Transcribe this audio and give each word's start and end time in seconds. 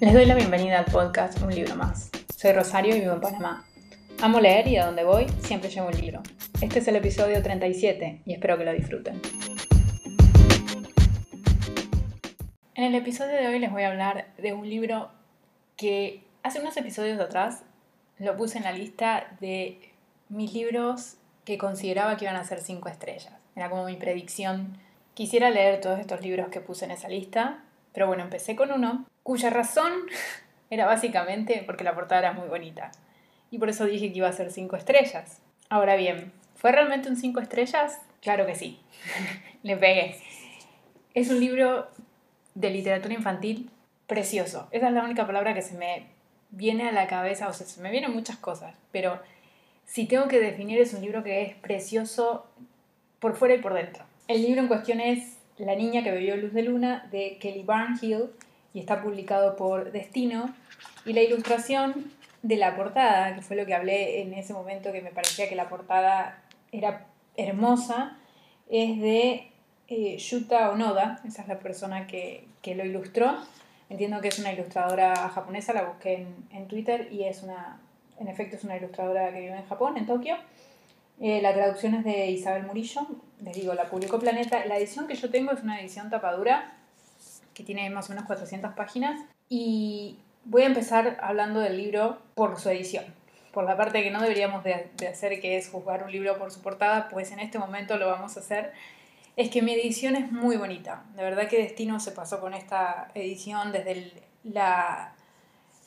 Les 0.00 0.14
doy 0.14 0.26
la 0.26 0.36
bienvenida 0.36 0.78
al 0.78 0.84
podcast 0.84 1.42
Un 1.42 1.52
libro 1.52 1.74
más. 1.74 2.12
Soy 2.36 2.52
Rosario 2.52 2.94
y 2.94 3.00
vivo 3.00 3.14
en 3.14 3.20
Panamá. 3.20 3.66
Amo 4.22 4.38
leer 4.38 4.68
y 4.68 4.76
a 4.76 4.86
donde 4.86 5.02
voy 5.02 5.26
siempre 5.40 5.70
llevo 5.70 5.88
un 5.88 6.00
libro. 6.00 6.22
Este 6.60 6.78
es 6.78 6.86
el 6.86 6.94
episodio 6.94 7.42
37 7.42 8.22
y 8.24 8.32
espero 8.32 8.56
que 8.56 8.64
lo 8.64 8.72
disfruten. 8.72 9.20
En 12.76 12.84
el 12.84 12.94
episodio 12.94 13.34
de 13.34 13.48
hoy 13.48 13.58
les 13.58 13.72
voy 13.72 13.82
a 13.82 13.88
hablar 13.88 14.28
de 14.38 14.52
un 14.52 14.70
libro 14.70 15.10
que 15.76 16.22
hace 16.44 16.60
unos 16.60 16.76
episodios 16.76 17.18
atrás 17.18 17.64
lo 18.18 18.36
puse 18.36 18.58
en 18.58 18.64
la 18.64 18.72
lista 18.72 19.36
de 19.40 19.80
mis 20.28 20.52
libros 20.54 21.16
que 21.44 21.58
consideraba 21.58 22.16
que 22.16 22.26
iban 22.26 22.36
a 22.36 22.44
ser 22.44 22.60
5 22.60 22.88
estrellas. 22.88 23.34
Era 23.56 23.68
como 23.68 23.84
mi 23.84 23.96
predicción. 23.96 24.78
Quisiera 25.14 25.50
leer 25.50 25.80
todos 25.80 25.98
estos 25.98 26.20
libros 26.20 26.50
que 26.50 26.60
puse 26.60 26.84
en 26.84 26.92
esa 26.92 27.08
lista, 27.08 27.64
pero 27.92 28.06
bueno, 28.06 28.22
empecé 28.22 28.56
con 28.56 28.72
uno 28.72 29.06
cuya 29.22 29.50
razón 29.50 29.92
era 30.70 30.86
básicamente 30.86 31.62
porque 31.66 31.84
la 31.84 31.94
portada 31.94 32.20
era 32.20 32.32
muy 32.32 32.48
bonita. 32.48 32.90
Y 33.50 33.58
por 33.58 33.68
eso 33.68 33.86
dije 33.86 34.12
que 34.12 34.18
iba 34.18 34.28
a 34.28 34.32
ser 34.32 34.50
5 34.50 34.76
estrellas. 34.76 35.40
Ahora 35.70 35.96
bien, 35.96 36.32
¿fue 36.56 36.72
realmente 36.72 37.08
un 37.08 37.16
5 37.16 37.40
estrellas? 37.40 38.00
Claro 38.20 38.46
que 38.46 38.54
sí. 38.54 38.80
Le 39.62 39.76
pegué. 39.76 40.16
Es 41.14 41.30
un 41.30 41.40
libro 41.40 41.88
de 42.54 42.70
literatura 42.70 43.14
infantil 43.14 43.70
precioso. 44.06 44.68
Esa 44.70 44.88
es 44.88 44.94
la 44.94 45.04
única 45.04 45.26
palabra 45.26 45.54
que 45.54 45.62
se 45.62 45.76
me 45.76 46.06
viene 46.50 46.88
a 46.88 46.92
la 46.92 47.06
cabeza, 47.06 47.48
o 47.48 47.52
sea, 47.52 47.66
se 47.66 47.80
me 47.80 47.90
vienen 47.90 48.12
muchas 48.12 48.36
cosas, 48.36 48.74
pero 48.90 49.20
si 49.84 50.06
tengo 50.06 50.28
que 50.28 50.40
definir 50.40 50.80
es 50.80 50.94
un 50.94 51.02
libro 51.02 51.22
que 51.22 51.42
es 51.42 51.54
precioso 51.56 52.46
por 53.20 53.36
fuera 53.36 53.54
y 53.54 53.58
por 53.58 53.74
dentro. 53.74 54.04
El 54.26 54.42
libro 54.42 54.60
en 54.60 54.68
cuestión 54.68 55.00
es 55.00 55.37
La 55.58 55.74
niña 55.74 56.04
que 56.04 56.12
bebió 56.12 56.36
luz 56.36 56.52
de 56.52 56.62
luna 56.62 57.08
de 57.10 57.36
Kelly 57.38 57.64
Barnhill 57.64 58.30
y 58.72 58.80
está 58.80 59.02
publicado 59.02 59.56
por 59.56 59.90
Destino 59.90 60.54
y 61.04 61.12
la 61.12 61.22
ilustración 61.22 62.12
de 62.42 62.56
la 62.56 62.76
portada, 62.76 63.34
que 63.34 63.42
fue 63.42 63.56
lo 63.56 63.66
que 63.66 63.74
hablé 63.74 64.22
en 64.22 64.34
ese 64.34 64.52
momento 64.52 64.92
que 64.92 65.02
me 65.02 65.10
parecía 65.10 65.48
que 65.48 65.56
la 65.56 65.68
portada 65.68 66.42
era 66.70 67.06
hermosa, 67.36 68.16
es 68.68 69.00
de 69.00 69.48
eh, 69.88 70.16
Yuta 70.18 70.70
Onoda, 70.70 71.20
esa 71.26 71.42
es 71.42 71.48
la 71.48 71.58
persona 71.58 72.06
que, 72.06 72.44
que, 72.62 72.74
lo 72.74 72.84
ilustró. 72.84 73.36
Entiendo 73.88 74.20
que 74.20 74.28
es 74.28 74.38
una 74.38 74.52
ilustradora 74.52 75.14
japonesa, 75.30 75.72
la 75.72 75.84
busqué 75.84 76.14
en, 76.14 76.36
en, 76.52 76.68
Twitter 76.68 77.08
y 77.10 77.24
es 77.24 77.42
una, 77.42 77.80
en 78.20 78.28
efecto 78.28 78.56
es 78.56 78.64
una 78.64 78.76
ilustradora 78.76 79.32
que 79.32 79.40
vive 79.40 79.56
en 79.56 79.66
Japón, 79.66 79.96
en 79.96 80.06
Tokio. 80.06 80.36
Eh, 81.20 81.40
la 81.42 81.52
traducción 81.52 81.94
es 81.94 82.04
de 82.04 82.26
Isabel 82.28 82.64
Murillo, 82.64 83.06
les 83.40 83.56
digo, 83.56 83.74
la 83.74 83.84
publicó 83.84 84.18
Planeta. 84.18 84.64
La 84.66 84.78
edición 84.78 85.06
que 85.06 85.14
yo 85.14 85.30
tengo 85.30 85.52
es 85.52 85.62
una 85.62 85.80
edición 85.80 86.10
tapadura 86.10 86.76
que 87.54 87.64
tiene 87.64 87.90
más 87.90 88.08
o 88.08 88.12
menos 88.12 88.26
400 88.26 88.74
páginas 88.74 89.20
y 89.48 90.18
voy 90.44 90.62
a 90.62 90.66
empezar 90.66 91.18
hablando 91.20 91.60
del 91.60 91.76
libro 91.76 92.18
por 92.34 92.58
su 92.60 92.68
edición 92.68 93.04
por 93.52 93.64
la 93.64 93.76
parte 93.76 94.04
que 94.04 94.10
no 94.12 94.20
deberíamos 94.20 94.62
de, 94.62 94.90
hacer, 95.08 95.40
que 95.40 95.56
es 95.56 95.68
juzgar 95.68 96.04
un 96.04 96.12
libro 96.12 96.38
por 96.38 96.52
su 96.52 96.60
portada, 96.60 97.08
pues 97.08 97.32
en 97.32 97.40
este 97.40 97.58
momento 97.58 97.96
lo 97.96 98.06
vamos 98.06 98.36
a 98.36 98.40
hacer 98.40 98.72
es 99.36 99.50
que 99.50 99.62
mi 99.62 99.72
edición 99.72 100.14
es 100.16 100.30
muy 100.30 100.56
bonita. 100.56 101.04
De 101.16 101.24
verdad 101.24 101.48
que 101.48 101.58
Destino 101.58 101.98
se 101.98 102.12
pasó 102.12 102.40
con 102.40 102.54
esta 102.54 103.08
edición 103.14 103.72
desde 103.72 104.12
la, 104.44 105.12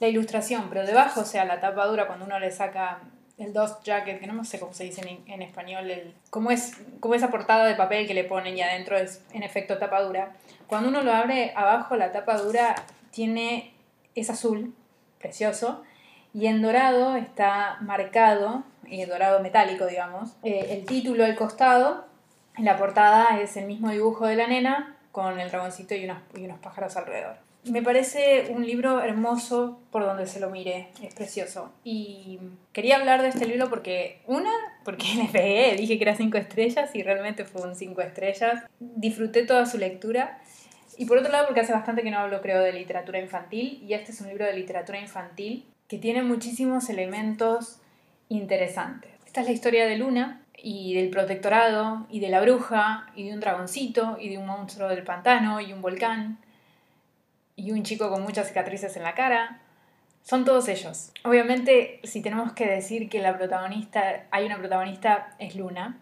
la, 0.01 0.07
ilustración, 0.07 0.67
pero 0.69 0.85
debajo, 0.85 1.21
o 1.21 1.25
sea, 1.25 1.43
la 1.45 1.61
tapa 1.61 1.85
dura, 1.85 2.07
cuando 2.07 2.25
uno 2.25 2.39
le 2.39 2.51
saca 2.51 2.99
el 3.41 3.53
dust 3.53 3.83
jacket, 3.83 4.19
que 4.19 4.27
no 4.27 4.43
sé 4.43 4.59
cómo 4.59 4.73
se 4.73 4.83
dice 4.83 5.01
en, 5.01 5.31
en 5.31 5.41
español, 5.41 5.89
el, 5.89 6.13
como, 6.29 6.51
es, 6.51 6.77
como 6.99 7.15
esa 7.15 7.29
portada 7.29 7.65
de 7.65 7.75
papel 7.75 8.07
que 8.07 8.13
le 8.13 8.23
ponen 8.23 8.57
y 8.57 8.61
adentro 8.61 8.97
es 8.97 9.23
en 9.33 9.43
efecto 9.43 9.77
tapa 9.77 10.01
dura. 10.01 10.33
Cuando 10.67 10.89
uno 10.89 11.01
lo 11.01 11.13
abre, 11.13 11.53
abajo 11.55 11.95
la 11.95 12.11
tapa 12.11 12.37
dura 12.37 12.75
tiene, 13.11 13.73
es 14.15 14.29
azul, 14.29 14.73
precioso, 15.19 15.83
y 16.33 16.47
en 16.47 16.61
dorado 16.61 17.15
está 17.15 17.77
marcado, 17.81 18.63
y 18.85 19.05
dorado 19.05 19.39
metálico, 19.41 19.85
digamos, 19.85 20.31
eh, 20.43 20.67
el 20.71 20.85
título 20.85 21.23
al 21.23 21.35
costado 21.35 22.11
la 22.57 22.77
portada 22.77 23.39
es 23.39 23.55
el 23.57 23.65
mismo 23.65 23.89
dibujo 23.89 24.27
de 24.27 24.35
la 24.35 24.47
nena 24.47 24.97
con 25.11 25.39
el 25.39 25.49
dragoncito 25.49 25.95
y, 25.95 26.05
y 26.35 26.45
unos 26.45 26.59
pájaros 26.59 26.95
alrededor. 26.97 27.37
Me 27.63 27.83
parece 27.83 28.47
un 28.49 28.65
libro 28.65 29.01
hermoso 29.01 29.79
por 29.91 30.03
donde 30.03 30.25
se 30.25 30.39
lo 30.39 30.49
mire, 30.49 30.89
es 31.03 31.13
precioso. 31.13 31.71
Y 31.83 32.39
quería 32.73 32.97
hablar 32.97 33.21
de 33.21 33.29
este 33.29 33.45
libro 33.45 33.69
porque, 33.69 34.21
una, 34.25 34.51
porque 34.83 35.05
le 35.15 35.25
pegué, 35.25 35.75
dije 35.75 35.97
que 35.97 36.03
era 36.03 36.15
cinco 36.15 36.37
estrellas 36.37 36.89
y 36.95 37.03
realmente 37.03 37.45
fue 37.45 37.61
un 37.61 37.75
cinco 37.75 38.01
estrellas. 38.01 38.63
Disfruté 38.79 39.45
toda 39.45 39.65
su 39.65 39.77
lectura. 39.77 40.39
Y 40.97 41.05
por 41.05 41.17
otro 41.17 41.31
lado, 41.31 41.45
porque 41.45 41.61
hace 41.61 41.73
bastante 41.73 42.03
que 42.03 42.11
no 42.11 42.19
hablo, 42.19 42.41
creo, 42.41 42.61
de 42.61 42.73
literatura 42.73 43.19
infantil. 43.19 43.83
Y 43.87 43.93
este 43.93 44.11
es 44.11 44.21
un 44.21 44.27
libro 44.27 44.45
de 44.45 44.53
literatura 44.53 44.99
infantil 44.99 45.65
que 45.87 45.97
tiene 45.97 46.23
muchísimos 46.23 46.89
elementos 46.89 47.79
interesantes. 48.29 49.11
Esta 49.25 49.41
es 49.41 49.47
la 49.47 49.53
historia 49.53 49.85
de 49.85 49.97
Luna, 49.97 50.41
y 50.63 50.93
del 50.93 51.09
protectorado, 51.09 52.05
y 52.09 52.19
de 52.19 52.29
la 52.29 52.41
bruja, 52.41 53.07
y 53.15 53.27
de 53.27 53.33
un 53.33 53.39
dragoncito, 53.39 54.17
y 54.19 54.29
de 54.29 54.37
un 54.37 54.45
monstruo 54.45 54.87
del 54.89 55.03
pantano, 55.03 55.59
y 55.59 55.73
un 55.73 55.81
volcán, 55.81 56.37
y 57.61 57.71
un 57.71 57.83
chico 57.83 58.09
con 58.09 58.23
muchas 58.23 58.47
cicatrices 58.47 58.95
en 58.97 59.03
la 59.03 59.13
cara. 59.13 59.61
Son 60.23 60.45
todos 60.45 60.67
ellos. 60.67 61.11
Obviamente, 61.23 61.99
si 62.03 62.21
tenemos 62.21 62.53
que 62.53 62.67
decir 62.67 63.09
que 63.09 63.19
la 63.19 63.37
protagonista, 63.37 64.25
hay 64.31 64.45
una 64.45 64.57
protagonista, 64.57 65.35
es 65.39 65.55
Luna. 65.55 65.99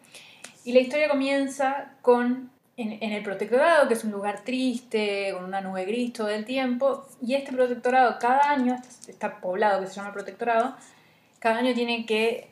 Y 0.64 0.74
la 0.74 0.80
historia 0.80 1.10
comienza 1.10 1.94
con 2.02 2.52
en, 2.78 3.12
el 3.12 3.24
protectorado, 3.24 3.88
que 3.90 3.94
es 3.94 4.04
un 4.06 4.12
lugar 4.12 4.42
triste, 4.46 5.34
con 5.34 5.44
una 5.44 5.60
nube 5.60 5.84
gris 5.84 6.14
todo 6.14 6.30
el 6.30 6.46
tiempo, 6.46 7.06
y 7.22 7.34
este 7.34 7.52
protectorado 7.52 8.18
cada 8.20 8.50
año, 8.50 8.78
está 9.08 9.42
poblado 9.42 9.82
que 9.82 9.88
se 9.88 9.96
llama 9.96 10.14
protectorado, 10.14 10.76
cada 11.40 11.58
año 11.58 11.74
tiene 11.74 12.06
que 12.06 12.48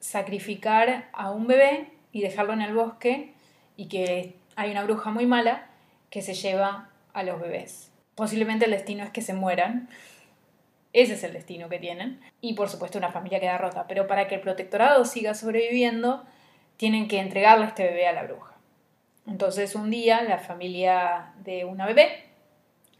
sacrificar 0.00 1.08
a 1.12 1.30
un 1.30 1.46
bebé 1.46 1.92
y 2.10 2.22
dejarlo 2.22 2.54
en 2.54 2.62
el 2.62 2.74
bosque 2.74 3.34
y 3.76 3.86
que 3.86 4.34
hay 4.56 4.72
una 4.72 4.82
bruja 4.82 5.10
muy 5.10 5.26
mala 5.26 5.68
que 6.10 6.22
se 6.22 6.34
lleva 6.34 6.88
a 7.12 7.22
los 7.22 7.40
bebés. 7.40 7.91
Posiblemente 8.22 8.66
el 8.66 8.70
destino 8.70 9.02
es 9.02 9.10
que 9.10 9.20
se 9.20 9.34
mueran. 9.34 9.88
Ese 10.92 11.14
es 11.14 11.24
el 11.24 11.32
destino 11.32 11.68
que 11.68 11.80
tienen. 11.80 12.20
Y 12.40 12.54
por 12.54 12.68
supuesto 12.68 12.96
una 12.96 13.10
familia 13.10 13.40
queda 13.40 13.58
rota. 13.58 13.86
Pero 13.88 14.06
para 14.06 14.28
que 14.28 14.36
el 14.36 14.40
protectorado 14.40 15.04
siga 15.04 15.34
sobreviviendo, 15.34 16.22
tienen 16.76 17.08
que 17.08 17.18
entregarle 17.18 17.66
este 17.66 17.82
bebé 17.82 18.06
a 18.06 18.12
la 18.12 18.22
bruja. 18.22 18.54
Entonces 19.26 19.74
un 19.74 19.90
día 19.90 20.22
la 20.22 20.38
familia 20.38 21.32
de 21.42 21.64
una 21.64 21.84
bebé 21.84 22.26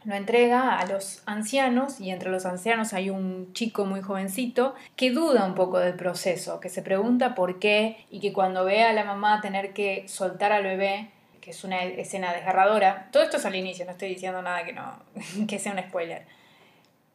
lo 0.03 0.13
entrega 0.13 0.77
a 0.77 0.85
los 0.87 1.23
ancianos 1.25 2.01
y 2.01 2.11
entre 2.11 2.29
los 2.29 2.45
ancianos 2.45 2.91
hay 2.91 3.09
un 3.09 3.53
chico 3.53 3.85
muy 3.85 4.01
jovencito 4.01 4.75
que 4.97 5.11
duda 5.11 5.45
un 5.45 5.55
poco 5.55 5.79
del 5.79 5.93
proceso, 5.93 6.59
que 6.59 6.67
se 6.67 6.81
pregunta 6.81 7.33
por 7.33 7.59
qué 7.59 8.05
y 8.11 8.19
que 8.19 8.33
cuando 8.33 8.65
ve 8.65 8.83
a 8.83 8.91
la 8.91 9.05
mamá 9.05 9.39
tener 9.39 9.71
que 9.71 10.05
soltar 10.09 10.51
al 10.51 10.63
bebé, 10.63 11.11
que 11.43 11.51
es 11.51 11.63
una 11.65 11.83
escena 11.83 12.31
desgarradora, 12.33 13.09
todo 13.11 13.21
esto 13.21 13.35
es 13.35 13.45
al 13.45 13.55
inicio, 13.55 13.83
no 13.83 13.91
estoy 13.91 14.07
diciendo 14.07 14.41
nada 14.41 14.63
que, 14.63 14.71
no, 14.71 14.97
que 15.47 15.59
sea 15.59 15.73
un 15.73 15.79
spoiler, 15.79 16.25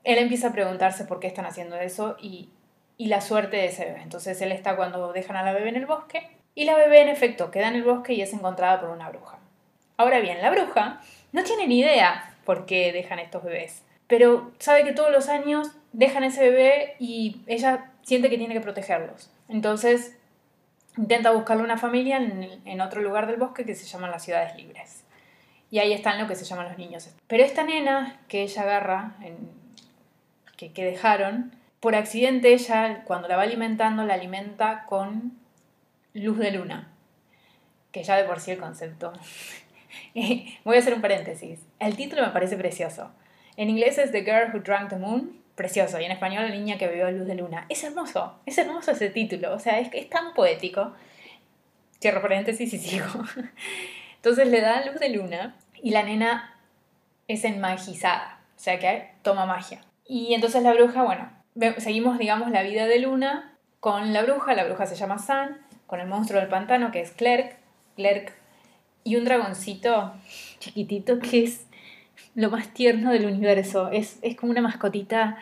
él 0.04 0.18
empieza 0.18 0.48
a 0.48 0.52
preguntarse 0.52 1.04
por 1.04 1.18
qué 1.18 1.26
están 1.26 1.46
haciendo 1.46 1.76
eso 1.76 2.16
y, 2.20 2.50
y 2.98 3.06
la 3.06 3.22
suerte 3.22 3.56
de 3.56 3.66
ese 3.66 3.86
bebé. 3.86 4.02
Entonces 4.02 4.40
él 4.42 4.52
está 4.52 4.76
cuando 4.76 5.12
dejan 5.12 5.36
a 5.36 5.42
la 5.42 5.52
bebé 5.52 5.70
en 5.70 5.76
el 5.76 5.86
bosque 5.86 6.28
y 6.54 6.64
la 6.64 6.76
bebé 6.76 7.00
en 7.00 7.08
efecto 7.08 7.50
queda 7.50 7.68
en 7.68 7.76
el 7.76 7.84
bosque 7.84 8.12
y 8.12 8.20
es 8.20 8.32
encontrada 8.34 8.80
por 8.80 8.90
una 8.90 9.08
bruja. 9.08 9.38
Ahora 9.96 10.20
bien, 10.20 10.42
la 10.42 10.50
bruja 10.50 11.00
no 11.32 11.42
tiene 11.42 11.66
ni 11.66 11.80
idea 11.80 12.36
por 12.44 12.66
qué 12.66 12.92
dejan 12.92 13.18
estos 13.18 13.42
bebés. 13.42 13.82
Pero 14.06 14.52
sabe 14.58 14.84
que 14.84 14.92
todos 14.92 15.10
los 15.10 15.28
años 15.28 15.70
dejan 15.92 16.24
ese 16.24 16.50
bebé 16.50 16.96
y 16.98 17.40
ella 17.46 17.92
siente 18.02 18.28
que 18.28 18.38
tiene 18.38 18.54
que 18.54 18.60
protegerlos. 18.60 19.30
Entonces 19.48 20.17
intenta 20.98 21.30
buscarle 21.30 21.62
una 21.62 21.78
familia 21.78 22.18
en, 22.18 22.80
otro 22.80 23.00
lugar 23.00 23.26
del 23.26 23.36
bosque 23.36 23.64
que 23.64 23.74
se 23.74 23.86
llaman 23.86 24.10
las 24.10 24.24
ciudades 24.24 24.56
libres. 24.56 25.04
Y 25.70 25.78
ahí 25.78 25.92
están 25.92 26.18
lo 26.18 26.26
que 26.26 26.34
se 26.34 26.44
llaman 26.44 26.68
los 26.68 26.78
niños. 26.78 27.08
Pero 27.26 27.44
esta 27.44 27.62
nena 27.62 28.20
que 28.28 28.42
ella 28.42 28.62
agarra, 28.62 29.16
que, 30.56 30.72
que 30.72 30.84
dejaron, 30.84 31.54
por 31.80 31.94
accidente 31.94 32.52
ella 32.52 33.04
cuando 33.04 33.28
la 33.28 33.36
va 33.36 33.42
alimentando 33.42 34.04
la 34.04 34.14
alimenta 34.14 34.84
con 34.86 35.38
luz 36.14 36.38
de 36.38 36.50
luna. 36.50 36.92
Que 37.92 38.02
ya 38.02 38.16
de 38.16 38.24
por 38.24 38.40
sí 38.40 38.50
el 38.50 38.58
concepto 38.58 39.12
Voy 40.64 40.76
a 40.76 40.78
hacer 40.78 40.94
un 40.94 41.00
paréntesis. 41.00 41.60
El 41.78 41.96
título 41.96 42.22
me 42.22 42.32
parece 42.32 42.56
precioso. 42.56 43.10
En 43.56 43.70
inglés 43.70 43.98
es 43.98 44.12
The 44.12 44.22
Girl 44.22 44.54
Who 44.54 44.60
Drank 44.60 44.90
the 44.90 44.96
Moon, 44.96 45.40
precioso, 45.58 46.00
y 46.00 46.06
en 46.06 46.12
español 46.12 46.44
La 46.44 46.54
niña 46.54 46.78
que 46.78 46.86
bebió 46.86 47.10
luz 47.10 47.26
de 47.26 47.34
luna. 47.34 47.66
Es 47.68 47.84
hermoso, 47.84 48.40
es 48.46 48.56
hermoso 48.56 48.92
ese 48.92 49.10
título, 49.10 49.52
o 49.52 49.58
sea, 49.58 49.78
es, 49.78 49.90
es 49.92 50.08
tan 50.08 50.32
poético. 50.32 50.94
Cierro 52.00 52.22
paréntesis 52.22 52.72
y 52.72 52.78
sigo. 52.78 53.04
Entonces 54.16 54.48
le 54.48 54.62
da 54.62 54.86
luz 54.86 54.98
de 54.98 55.10
luna 55.10 55.56
y 55.82 55.90
la 55.90 56.02
nena 56.02 56.54
es 57.26 57.44
enmagizada, 57.44 58.40
o 58.56 58.60
sea 58.60 58.78
que 58.78 59.10
toma 59.22 59.44
magia. 59.44 59.82
Y 60.06 60.32
entonces 60.32 60.62
la 60.62 60.72
bruja, 60.72 61.02
bueno, 61.02 61.30
seguimos, 61.76 62.18
digamos, 62.18 62.50
la 62.50 62.62
vida 62.62 62.86
de 62.86 62.98
Luna 62.98 63.54
con 63.78 64.14
la 64.14 64.22
bruja, 64.22 64.54
la 64.54 64.64
bruja 64.64 64.86
se 64.86 64.96
llama 64.96 65.18
San, 65.18 65.58
con 65.86 66.00
el 66.00 66.06
monstruo 66.08 66.40
del 66.40 66.48
pantano 66.48 66.90
que 66.90 67.00
es 67.00 67.12
Clerk, 67.12 67.58
Clerk 67.94 68.32
y 69.04 69.16
un 69.16 69.24
dragoncito 69.24 70.14
chiquitito 70.58 71.18
que 71.18 71.44
es 71.44 71.67
lo 72.38 72.50
más 72.50 72.72
tierno 72.72 73.10
del 73.10 73.26
universo. 73.26 73.90
Es, 73.90 74.20
es 74.22 74.36
como 74.36 74.52
una 74.52 74.62
mascotita 74.62 75.38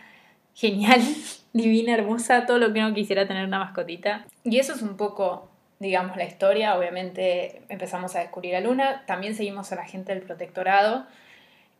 genial, 0.55 1.03
divina, 1.53 1.93
hermosa, 1.93 2.47
todo 2.47 2.59
lo 2.59 2.73
que 2.73 2.81
uno 2.81 2.95
quisiera 2.95 3.29
tener 3.29 3.45
una 3.45 3.59
mascotita. 3.59 4.25
Y 4.45 4.59
eso 4.59 4.73
es 4.73 4.81
un 4.81 4.97
poco, 4.97 5.51
digamos, 5.79 6.17
la 6.17 6.25
historia. 6.25 6.75
Obviamente 6.75 7.61
empezamos 7.69 8.17
a 8.17 8.21
descubrir 8.21 8.57
a 8.57 8.63
Luna, 8.63 9.05
también 9.07 9.35
seguimos 9.35 9.71
a 9.73 9.77
la 9.77 9.85
gente 9.85 10.15
del 10.15 10.23
protectorado. 10.23 11.07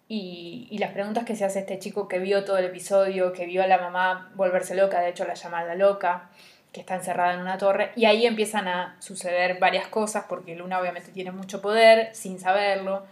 Y, 0.07 0.77
las 0.79 0.93
preguntas 0.93 1.25
que 1.25 1.35
se 1.35 1.47
hace 1.47 1.61
este 1.61 1.79
chico 1.79 2.09
que 2.09 2.19
vio 2.19 2.45
todo 2.45 2.59
el 2.59 2.67
episodio, 2.67 3.33
que 3.33 3.47
vio 3.47 3.63
a 3.63 3.67
la 3.67 3.79
mamá 3.79 4.31
volverse 4.35 4.75
loca, 4.75 5.01
de 5.01 5.09
hecho 5.09 5.25
la 5.25 5.35
llama 5.35 5.65
la 5.65 5.75
loca, 5.75 6.29
que 6.73 6.81
está 6.81 6.95
encerrada 6.95 7.33
en 7.33 7.41
una 7.41 7.57
torre, 7.57 7.91
y 7.97 8.05
ahí 8.05 8.27
empiezan 8.27 8.69
a 8.69 8.97
suceder 9.01 9.59
varias 9.59 9.89
cosas, 9.89 10.27
porque 10.29 10.55
Luna 10.55 10.79
obviamente 10.79 11.11
tiene 11.11 11.33
mucho 11.33 11.63
poder, 11.63 12.15
sin 12.15 12.39
saberlo, 12.39 13.05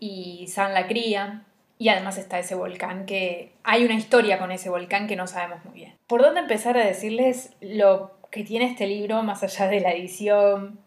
y 0.00 0.48
San 0.48 0.74
la 0.74 0.88
cría, 0.88 1.44
y 1.78 1.88
además 1.88 2.18
está 2.18 2.38
ese 2.38 2.54
volcán 2.54 3.06
que 3.06 3.52
hay 3.62 3.84
una 3.84 3.94
historia 3.94 4.38
con 4.38 4.50
ese 4.50 4.68
volcán 4.68 5.06
que 5.06 5.16
no 5.16 5.26
sabemos 5.26 5.64
muy 5.64 5.74
bien. 5.74 5.94
¿Por 6.06 6.20
dónde 6.20 6.40
empezar 6.40 6.76
a 6.76 6.84
decirles 6.84 7.52
lo 7.60 8.18
que 8.30 8.44
tiene 8.44 8.66
este 8.66 8.86
libro 8.86 9.22
más 9.22 9.42
allá 9.42 9.68
de 9.68 9.80
la 9.80 9.92
edición? 9.92 10.78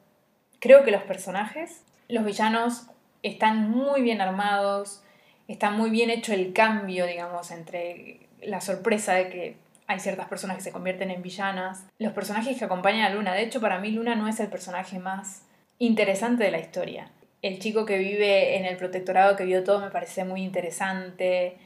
Creo 0.60 0.83
que 0.83 0.92
los 0.92 1.04
personajes, 1.04 1.83
los 2.10 2.25
villanos 2.25 2.88
están 3.24 3.71
muy 3.71 4.01
bien 4.01 4.21
armados, 4.21 5.04
está 5.48 5.71
muy 5.71 5.89
bien 5.89 6.09
hecho 6.09 6.33
el 6.33 6.54
cambio, 6.54 7.06
digamos, 7.06 7.51
entre 7.51 8.27
la 8.42 8.62
sorpresa 8.62 9.13
de 9.13 9.30
que 9.30 9.57
hay 9.88 10.00
ciertas 10.00 10.27
personas 10.27 10.57
que 10.57 10.63
se 10.63 10.71
convierten 10.71 11.12
en 11.12 11.21
villanas, 11.21 11.86
los 11.98 12.13
personajes 12.13 12.57
que 12.57 12.66
acompañan 12.66 13.12
a 13.12 13.16
Luna. 13.16 13.33
De 13.33 13.44
hecho, 13.44 13.62
para 13.62 13.80
mí 13.80 13.92
Luna 13.92 14.16
no 14.16 14.27
es 14.27 14.39
el 14.39 14.48
personaje 14.48 15.00
más 15.00 15.48
interesante 15.80 16.44
de 16.44 16.51
la 16.51 16.59
historia 16.59 17.12
el 17.44 17.60
chico 17.60 17.86
que 17.86 17.98
vive 17.98 18.57
en 18.57 18.66
el 18.66 18.78
protectorado 18.78 19.36
que 19.36 19.44
vio 19.44 19.63
todo 19.63 19.81
me 19.81 19.92
parece 19.92 20.24
muy 20.24 20.42
interesante. 20.42 21.57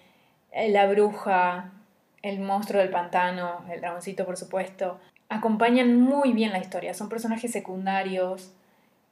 Eh, 0.52 0.70
la 0.70 0.88
bruja, 0.88 1.72
el 2.24 2.40
monstruo 2.40 2.82
del 2.82 2.90
pantano, 2.90 3.64
el 3.72 3.80
dragoncito 3.80 4.26
por 4.26 4.38
supuesto, 4.38 5.00
acompañan 5.30 6.02
muy 6.02 6.34
bien 6.34 6.52
la 6.52 6.58
historia. 6.58 6.96
Son 6.96 7.10
personajes 7.10 7.52
secundarios 7.52 8.52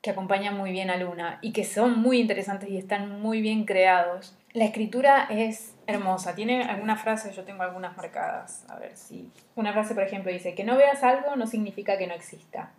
que 0.02 0.10
acompañan 0.10 0.58
muy 0.58 0.72
bien 0.72 0.90
a 0.90 0.98
Luna 0.98 1.38
y 1.42 1.52
que 1.52 1.64
son 1.64 2.00
muy 2.00 2.20
interesantes 2.20 2.70
y 2.70 2.78
están 2.78 3.22
muy 3.22 3.42
bien 3.42 3.66
creados. 3.66 4.36
La 4.54 4.66
escritura 4.66 5.28
es 5.30 5.76
hermosa. 5.86 6.34
Tiene 6.34 6.64
algunas 6.64 7.00
frases, 7.00 7.36
yo 7.36 7.44
tengo 7.44 7.62
algunas 7.62 7.96
marcadas. 7.96 8.66
A 8.70 8.80
ver 8.80 8.98
si. 8.98 9.30
Una 9.56 9.72
frase, 9.72 9.94
por 9.94 10.04
ejemplo, 10.04 10.32
dice: 10.32 10.56
Que 10.56 10.64
no 10.64 10.78
veas 10.78 11.04
algo 11.04 11.36
no 11.36 11.46
significa 11.46 11.98
que 12.00 12.08
no 12.08 12.16
exista. 12.16 12.72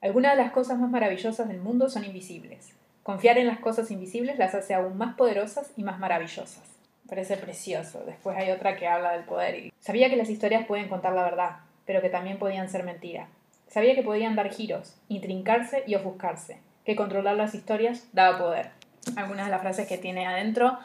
Algunas 0.00 0.36
de 0.36 0.42
las 0.42 0.52
cosas 0.52 0.78
más 0.78 0.90
maravillosas 0.90 1.48
del 1.48 1.58
mundo 1.58 1.88
son 1.88 2.04
invisibles. 2.04 2.76
Confiar 3.06 3.38
en 3.38 3.46
las 3.46 3.60
cosas 3.60 3.92
invisibles 3.92 4.36
las 4.36 4.56
hace 4.56 4.74
aún 4.74 4.98
más 4.98 5.14
poderosas 5.14 5.70
y 5.76 5.84
más 5.84 6.00
maravillosas. 6.00 6.64
parece 7.08 7.36
precioso. 7.36 8.02
Después 8.04 8.36
hay 8.36 8.50
otra 8.50 8.74
que 8.74 8.88
habla 8.88 9.12
del 9.12 9.22
poder. 9.22 9.54
Y... 9.54 9.72
Sabía 9.78 10.10
que 10.10 10.16
las 10.16 10.28
historias 10.28 10.66
pueden 10.66 10.88
contar 10.88 11.12
la 11.12 11.22
verdad, 11.22 11.58
pero 11.84 12.02
que 12.02 12.08
también 12.08 12.40
podían 12.40 12.68
ser 12.68 12.82
mentira. 12.82 13.28
Sabía 13.68 13.94
que 13.94 14.02
podían 14.02 14.34
dar 14.34 14.50
giros, 14.50 14.96
intrincarse 15.08 15.84
y 15.86 15.94
ofuscarse, 15.94 16.58
que 16.84 16.96
controlar 16.96 17.36
las 17.36 17.54
historias 17.54 18.08
daba 18.12 18.38
poder. 18.38 18.70
Algunas 19.14 19.44
de 19.44 19.52
las 19.52 19.60
frases 19.60 19.86
que 19.86 19.98
tiene 19.98 20.26
adentro 20.26 20.76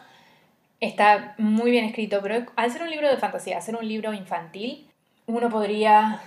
está 0.80 1.34
muy 1.40 1.72
bien 1.72 1.86
escrito, 1.86 2.20
pero 2.22 2.46
al 2.56 2.72
ser 2.72 2.84
un 2.84 2.92
libro 2.92 3.10
de 3.10 3.18
fantasía, 3.18 3.58
al 3.58 3.64
ser 3.64 3.78
un 3.78 3.88
libro 3.88 4.14
infantil, 4.14 4.88
uno 5.26 5.50
podría 5.50 6.22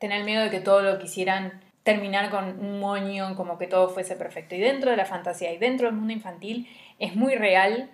tener 0.00 0.24
miedo 0.24 0.42
de 0.42 0.50
que 0.50 0.60
todo 0.60 0.82
lo 0.82 0.98
quisieran 0.98 1.62
terminar 1.88 2.28
con 2.28 2.44
un 2.60 2.80
moño, 2.80 3.34
como 3.34 3.56
que 3.56 3.66
todo 3.66 3.88
fuese 3.88 4.14
perfecto. 4.14 4.54
Y 4.54 4.58
dentro 4.58 4.90
de 4.90 4.98
la 4.98 5.06
fantasía 5.06 5.54
y 5.54 5.56
dentro 5.56 5.86
del 5.86 5.96
mundo 5.96 6.12
infantil 6.12 6.68
es 6.98 7.16
muy 7.16 7.34
real 7.34 7.88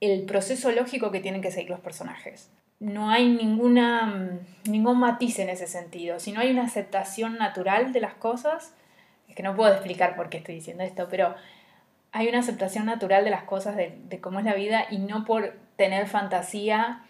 el 0.00 0.22
proceso 0.22 0.72
lógico 0.72 1.10
que 1.10 1.20
tienen 1.20 1.42
que 1.42 1.50
seguir 1.50 1.68
los 1.68 1.80
personajes. 1.80 2.50
No 2.80 3.10
hay 3.10 3.28
ninguna, 3.28 4.40
ningún 4.64 4.98
matiz 4.98 5.38
en 5.40 5.50
ese 5.50 5.66
sentido. 5.66 6.20
Si 6.20 6.32
no 6.32 6.40
hay 6.40 6.52
una 6.52 6.64
aceptación 6.64 7.36
natural 7.36 7.92
de 7.92 8.00
las 8.00 8.14
cosas, 8.14 8.72
es 9.28 9.34
que 9.34 9.42
no 9.42 9.54
puedo 9.54 9.70
explicar 9.70 10.16
por 10.16 10.30
qué 10.30 10.38
estoy 10.38 10.54
diciendo 10.54 10.82
esto, 10.82 11.08
pero 11.10 11.34
hay 12.12 12.28
una 12.28 12.38
aceptación 12.38 12.86
natural 12.86 13.24
de 13.24 13.30
las 13.30 13.42
cosas, 13.42 13.76
de, 13.76 13.98
de 14.08 14.22
cómo 14.22 14.38
es 14.38 14.46
la 14.46 14.54
vida, 14.54 14.86
y 14.90 14.96
no 14.96 15.26
por 15.26 15.52
tener 15.76 16.06
fantasía, 16.06 17.02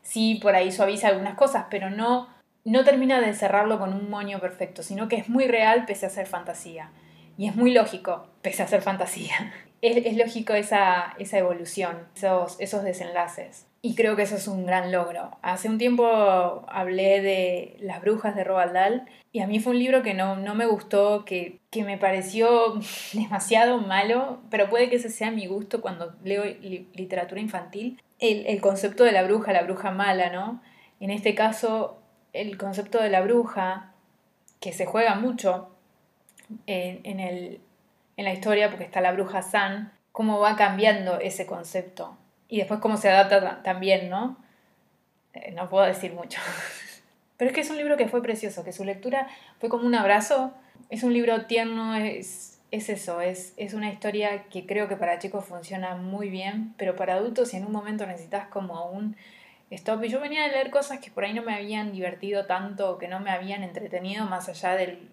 sí 0.00 0.40
por 0.40 0.54
ahí 0.54 0.72
suaviza 0.72 1.08
algunas 1.08 1.34
cosas, 1.34 1.66
pero 1.68 1.90
no 1.90 2.39
no 2.64 2.84
termina 2.84 3.20
de 3.20 3.32
cerrarlo 3.34 3.78
con 3.78 3.94
un 3.94 4.10
moño 4.10 4.40
perfecto, 4.40 4.82
sino 4.82 5.08
que 5.08 5.16
es 5.16 5.28
muy 5.28 5.46
real 5.46 5.84
pese 5.86 6.06
a 6.06 6.10
ser 6.10 6.26
fantasía. 6.26 6.90
Y 7.36 7.48
es 7.48 7.56
muy 7.56 7.72
lógico 7.72 8.26
pese 8.42 8.62
a 8.62 8.66
ser 8.68 8.82
fantasía. 8.82 9.34
Es, 9.82 10.14
lógico 10.14 10.52
esa, 10.52 11.14
esa 11.18 11.38
evolución, 11.38 12.06
esos, 12.14 12.60
esos 12.60 12.84
desenlaces. 12.84 13.66
Y 13.80 13.94
creo 13.94 14.14
que 14.14 14.24
eso 14.24 14.36
es 14.36 14.46
un 14.46 14.66
gran 14.66 14.92
logro. 14.92 15.38
Hace 15.40 15.70
un 15.70 15.78
tiempo 15.78 16.66
hablé 16.68 17.22
de 17.22 17.76
Las 17.80 18.02
Brujas 18.02 18.36
de 18.36 18.44
Roald 18.44 18.74
Dahl 18.74 19.06
y 19.32 19.40
a 19.40 19.46
mí 19.46 19.58
fue 19.58 19.72
un 19.72 19.78
libro 19.78 20.02
que 20.02 20.12
no, 20.12 20.36
no 20.36 20.54
me 20.54 20.66
gustó, 20.66 21.24
que, 21.24 21.60
que, 21.70 21.82
me 21.82 21.96
pareció 21.96 22.78
demasiado 23.14 23.78
malo, 23.78 24.42
pero 24.50 24.68
puede 24.68 24.90
que 24.90 24.96
ese 24.96 25.08
sea 25.08 25.30
mi 25.30 25.46
gusto 25.46 25.80
cuando 25.80 26.14
leo 26.24 26.44
literatura 26.44 27.40
infantil. 27.40 28.02
El, 28.18 28.46
el 28.46 28.60
concepto 28.60 29.04
de 29.04 29.12
la 29.12 29.22
bruja, 29.22 29.54
la 29.54 29.62
bruja 29.62 29.90
mala, 29.90 30.28
¿no? 30.28 30.60
En 31.00 31.08
este 31.08 31.34
caso, 31.34 32.02
el 32.32 32.56
concepto 32.58 33.02
de 33.02 33.10
la 33.10 33.20
bruja, 33.20 33.92
que 34.60 34.72
se 34.72 34.86
juega 34.86 35.14
mucho 35.14 35.70
en, 36.66 37.20
el, 37.20 37.60
en 38.16 38.24
la 38.24 38.32
historia, 38.32 38.68
porque 38.70 38.84
está 38.84 39.00
la 39.00 39.12
bruja 39.12 39.42
San, 39.42 39.92
cómo 40.12 40.40
va 40.40 40.56
cambiando 40.56 41.18
ese 41.20 41.46
concepto. 41.46 42.16
Y 42.48 42.58
después 42.58 42.80
cómo 42.80 42.96
se 42.96 43.08
adapta 43.08 43.62
también, 43.62 44.10
¿no? 44.10 44.36
Eh, 45.34 45.52
no 45.52 45.68
puedo 45.68 45.84
decir 45.84 46.12
mucho. 46.12 46.40
Pero 47.36 47.50
es 47.50 47.54
que 47.54 47.62
es 47.62 47.70
un 47.70 47.78
libro 47.78 47.96
que 47.96 48.08
fue 48.08 48.22
precioso, 48.22 48.64
que 48.64 48.72
su 48.72 48.84
lectura 48.84 49.28
fue 49.58 49.68
como 49.68 49.86
un 49.86 49.94
abrazo. 49.94 50.52
Es 50.90 51.04
un 51.04 51.12
libro 51.12 51.46
tierno, 51.46 51.94
es, 51.94 52.60
es 52.70 52.88
eso, 52.88 53.20
es, 53.20 53.54
es 53.56 53.74
una 53.74 53.90
historia 53.90 54.44
que 54.44 54.66
creo 54.66 54.88
que 54.88 54.96
para 54.96 55.18
chicos 55.18 55.44
funciona 55.44 55.94
muy 55.96 56.28
bien, 56.28 56.74
pero 56.76 56.96
para 56.96 57.14
adultos 57.14 57.48
si 57.48 57.56
en 57.56 57.66
un 57.66 57.72
momento 57.72 58.06
necesitas 58.06 58.48
como 58.48 58.90
un 58.90 59.16
stop. 59.70 60.04
Y 60.04 60.08
yo 60.08 60.20
venía 60.20 60.44
a 60.44 60.48
leer 60.48 60.70
cosas 60.70 60.98
que 61.00 61.10
por 61.10 61.24
ahí 61.24 61.32
no 61.32 61.42
me 61.42 61.54
habían 61.54 61.92
divertido 61.92 62.46
tanto, 62.46 62.98
que 62.98 63.08
no 63.08 63.20
me 63.20 63.30
habían 63.30 63.62
entretenido 63.62 64.26
más 64.26 64.48
allá 64.48 64.74
del... 64.76 65.08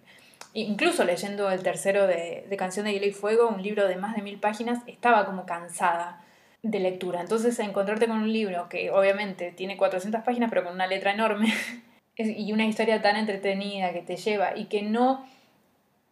Incluso 0.53 1.03
leyendo 1.03 1.51
el 1.51 1.61
tercero 1.61 2.07
de, 2.07 2.45
de 2.49 2.57
Canción 2.57 2.85
de 2.85 2.93
Hielo 2.93 3.05
y 3.05 3.11
Fuego, 3.11 3.47
un 3.47 3.61
libro 3.61 3.87
de 3.87 3.95
más 3.95 4.15
de 4.15 4.21
mil 4.21 4.39
páginas, 4.39 4.79
estaba 4.87 5.25
como 5.25 5.45
cansada 5.45 6.23
de 6.63 6.79
lectura. 6.79 7.21
Entonces 7.21 7.57
encontrarte 7.59 8.07
con 8.07 8.17
un 8.17 8.31
libro 8.31 8.67
que 8.69 8.91
obviamente 8.91 9.51
tiene 9.51 9.77
400 9.77 10.23
páginas 10.23 10.49
pero 10.49 10.63
con 10.63 10.73
una 10.73 10.87
letra 10.87 11.13
enorme 11.13 11.53
y 12.17 12.51
una 12.51 12.65
historia 12.65 13.01
tan 13.01 13.15
entretenida 13.15 13.93
que 13.93 14.01
te 14.01 14.17
lleva 14.17 14.57
y 14.57 14.65
que 14.65 14.81
no, 14.81 15.25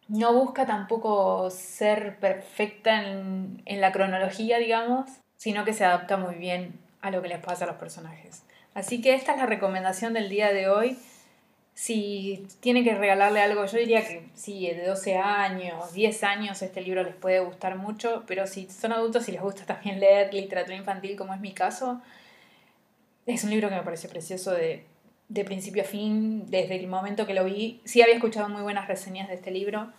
no 0.08 0.32
busca 0.32 0.66
tampoco 0.66 1.50
ser 1.50 2.18
perfecta 2.18 3.02
en, 3.02 3.62
en 3.64 3.80
la 3.80 3.92
cronología, 3.92 4.58
digamos, 4.58 5.10
sino 5.36 5.64
que 5.64 5.72
se 5.72 5.84
adapta 5.84 6.16
muy 6.16 6.36
bien 6.36 6.85
a 7.00 7.10
lo 7.10 7.22
que 7.22 7.28
les 7.28 7.38
pasa 7.38 7.64
a 7.64 7.68
los 7.68 7.76
personajes. 7.76 8.42
Así 8.74 9.00
que 9.00 9.14
esta 9.14 9.32
es 9.32 9.38
la 9.38 9.46
recomendación 9.46 10.12
del 10.12 10.28
día 10.28 10.52
de 10.52 10.68
hoy. 10.68 10.98
Si 11.74 12.46
tiene 12.60 12.84
que 12.84 12.94
regalarle 12.94 13.40
algo, 13.40 13.64
yo 13.66 13.78
diría 13.78 14.06
que 14.06 14.28
sí, 14.34 14.66
de 14.66 14.86
12 14.86 15.16
años, 15.16 15.92
10 15.92 16.24
años, 16.24 16.62
este 16.62 16.80
libro 16.80 17.02
les 17.02 17.14
puede 17.14 17.40
gustar 17.40 17.76
mucho, 17.76 18.24
pero 18.26 18.46
si 18.46 18.68
son 18.68 18.92
adultos 18.92 19.28
y 19.28 19.32
les 19.32 19.42
gusta 19.42 19.64
también 19.66 20.00
leer 20.00 20.32
literatura 20.32 20.76
infantil, 20.76 21.16
como 21.16 21.34
es 21.34 21.40
mi 21.40 21.52
caso, 21.52 22.00
es 23.26 23.44
un 23.44 23.50
libro 23.50 23.68
que 23.68 23.74
me 23.74 23.82
pareció 23.82 24.08
precioso 24.08 24.52
de, 24.52 24.84
de 25.28 25.44
principio 25.44 25.82
a 25.82 25.86
fin, 25.86 26.50
desde 26.50 26.76
el 26.76 26.86
momento 26.86 27.26
que 27.26 27.34
lo 27.34 27.44
vi. 27.44 27.80
Sí 27.84 28.00
había 28.02 28.14
escuchado 28.14 28.48
muy 28.48 28.62
buenas 28.62 28.88
reseñas 28.88 29.28
de 29.28 29.34
este 29.34 29.50
libro, 29.50 29.92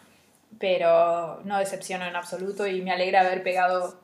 pero 0.59 1.41
no 1.43 1.59
decepciono 1.59 2.05
en 2.05 2.15
absoluto 2.15 2.67
y 2.67 2.81
me 2.81 2.91
alegra 2.91 3.21
haber 3.21 3.43
pegado 3.43 3.99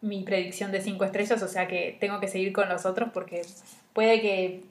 mi 0.00 0.22
predicción 0.22 0.70
de 0.72 0.80
5 0.80 1.04
estrellas, 1.04 1.42
o 1.42 1.48
sea 1.48 1.66
que 1.66 1.96
tengo 2.00 2.20
que 2.20 2.28
seguir 2.28 2.52
con 2.52 2.68
los 2.68 2.86
otros 2.86 3.10
porque 3.12 3.42
puede 3.92 4.20
que 4.20 4.62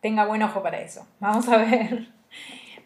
tenga 0.00 0.26
buen 0.26 0.42
ojo 0.42 0.62
para 0.62 0.80
eso. 0.80 1.06
Vamos 1.20 1.48
a 1.48 1.58
ver. 1.58 2.08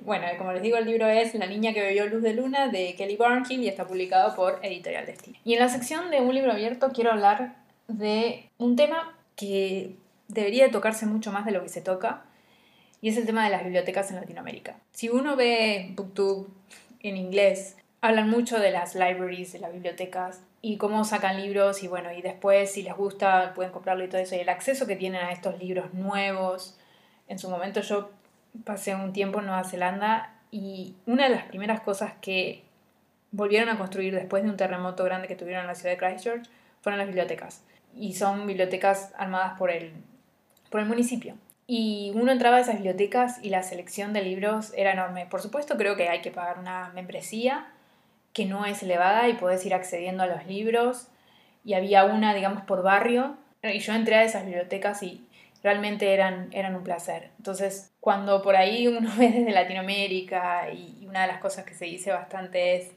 Bueno, 0.03 0.27
como 0.39 0.53
les 0.55 0.63
digo, 0.63 0.79
el 0.79 0.87
libro 0.87 1.07
es 1.07 1.35
La 1.35 1.45
niña 1.45 1.75
que 1.75 1.83
bebió 1.83 2.07
luz 2.07 2.23
de 2.23 2.33
luna 2.33 2.69
de 2.69 2.95
Kelly 2.95 3.17
Barnhill 3.17 3.63
y 3.63 3.69
está 3.69 3.87
publicado 3.87 4.35
por 4.35 4.59
Editorial 4.63 5.05
Destiny. 5.05 5.39
Y 5.45 5.53
en 5.53 5.61
la 5.61 5.69
sección 5.69 6.11
de 6.11 6.23
un 6.23 6.35
libro 6.35 6.53
abierto 6.53 6.91
quiero 6.95 7.13
hablar 7.13 7.57
de 7.87 8.49
un 8.57 8.77
tema 8.77 9.15
que 9.37 9.97
debería 10.29 10.71
tocarse 10.71 11.05
mucho 11.05 11.33
más 11.33 11.45
de 11.45 11.53
lo 11.53 11.63
que 11.63 11.69
se 11.69 11.83
toca 11.83 12.23
y 13.03 13.09
es 13.09 13.17
el 13.17 13.27
tema 13.27 13.45
de 13.45 13.51
las 13.51 13.63
bibliotecas 13.63 14.11
en 14.11 14.17
Latinoamérica. 14.17 14.77
Si 14.93 15.09
uno 15.09 15.37
ve 15.37 15.93
BookTube 15.95 16.49
en 17.01 17.17
inglés, 17.17 17.77
hablan 18.01 18.29
mucho 18.31 18.59
de 18.59 18.71
las 18.71 18.95
libraries, 18.95 19.53
de 19.53 19.59
las 19.59 19.73
bibliotecas, 19.73 20.41
y 20.63 20.77
cómo 20.77 21.05
sacan 21.05 21.41
libros 21.41 21.83
y 21.83 21.89
bueno, 21.89 22.13
y 22.13 22.23
después 22.23 22.73
si 22.73 22.83
les 22.83 22.95
gusta 22.95 23.53
pueden 23.55 23.73
comprarlo 23.73 24.05
y 24.05 24.09
todo 24.09 24.21
eso, 24.21 24.35
y 24.35 24.41
el 24.41 24.49
acceso 24.49 24.87
que 24.87 24.97
tienen 24.97 25.23
a 25.23 25.33
estos 25.33 25.59
libros 25.59 25.95
nuevos. 25.95 26.79
En 27.29 27.39
su 27.39 27.49
momento 27.49 27.81
yo 27.81 28.11
pasé 28.65 28.95
un 28.95 29.13
tiempo 29.13 29.39
en 29.39 29.47
Nueva 29.47 29.65
Zelanda 29.65 30.35
y 30.51 30.95
una 31.07 31.29
de 31.29 31.37
las 31.37 31.45
primeras 31.45 31.81
cosas 31.81 32.13
que 32.21 32.65
volvieron 33.33 33.69
a 33.69 33.79
construir 33.79 34.15
después 34.15 34.43
de 34.43 34.51
un 34.51 34.57
terremoto 34.57 35.05
grande 35.05 35.29
que 35.29 35.37
tuvieron 35.37 35.63
en 35.63 35.69
la 35.69 35.75
ciudad 35.75 35.97
de 35.97 35.99
Christchurch 35.99 36.49
fueron 36.83 36.99
las 36.99 37.07
bibliotecas. 37.07 37.63
Y 37.95 38.15
son 38.15 38.47
bibliotecas 38.47 39.13
armadas 39.17 39.59
por 39.59 39.71
el, 39.71 39.93
por 40.71 40.81
el 40.81 40.87
municipio. 40.87 41.37
Y 41.67 42.13
uno 42.15 42.33
entraba 42.33 42.57
a 42.57 42.61
esas 42.61 42.77
bibliotecas 42.77 43.39
y 43.43 43.51
la 43.51 43.63
selección 43.63 44.13
de 44.13 44.23
libros 44.23 44.73
era 44.77 44.93
enorme. 44.93 45.27
Por 45.27 45.41
supuesto, 45.41 45.77
creo 45.77 45.97
que 45.97 46.09
hay 46.09 46.21
que 46.21 46.33
pagar 46.33 46.59
una 46.59 46.91
membresía 46.95 47.69
que 48.33 48.47
no 48.47 48.67
es 48.67 48.83
elevada 48.83 49.29
y 49.29 49.35
puedes 49.35 49.65
ir 49.67 49.75
accediendo 49.75 50.23
a 50.23 50.27
los 50.27 50.47
libros. 50.47 51.09
Y 51.65 51.75
había 51.75 52.05
una, 52.05 52.35
digamos, 52.35 52.63
por 52.63 52.83
barrio. 52.83 53.37
Y 53.63 53.79
yo 53.81 53.93
entré 53.93 54.17
a 54.17 54.25
esas 54.25 54.47
bibliotecas 54.47 55.03
y 55.03 55.27
realmente 55.63 56.15
eran, 56.15 56.49
eran 56.53 56.75
un 56.75 56.85
placer. 56.85 57.31
Entonces, 57.39 57.93
cuando 58.01 58.43
por 58.43 58.57
ahí 58.57 58.89
uno 58.89 59.11
ve 59.19 59.31
desde 59.31 59.51
Latinoamérica 59.53 60.71
y 60.73 61.07
una 61.07 61.23
de 61.23 61.29
las 61.29 61.41
cosas 61.41 61.65
que 61.65 61.75
se 61.75 61.85
dice 61.85 62.13
bastante 62.13 62.77
es, 62.77 62.93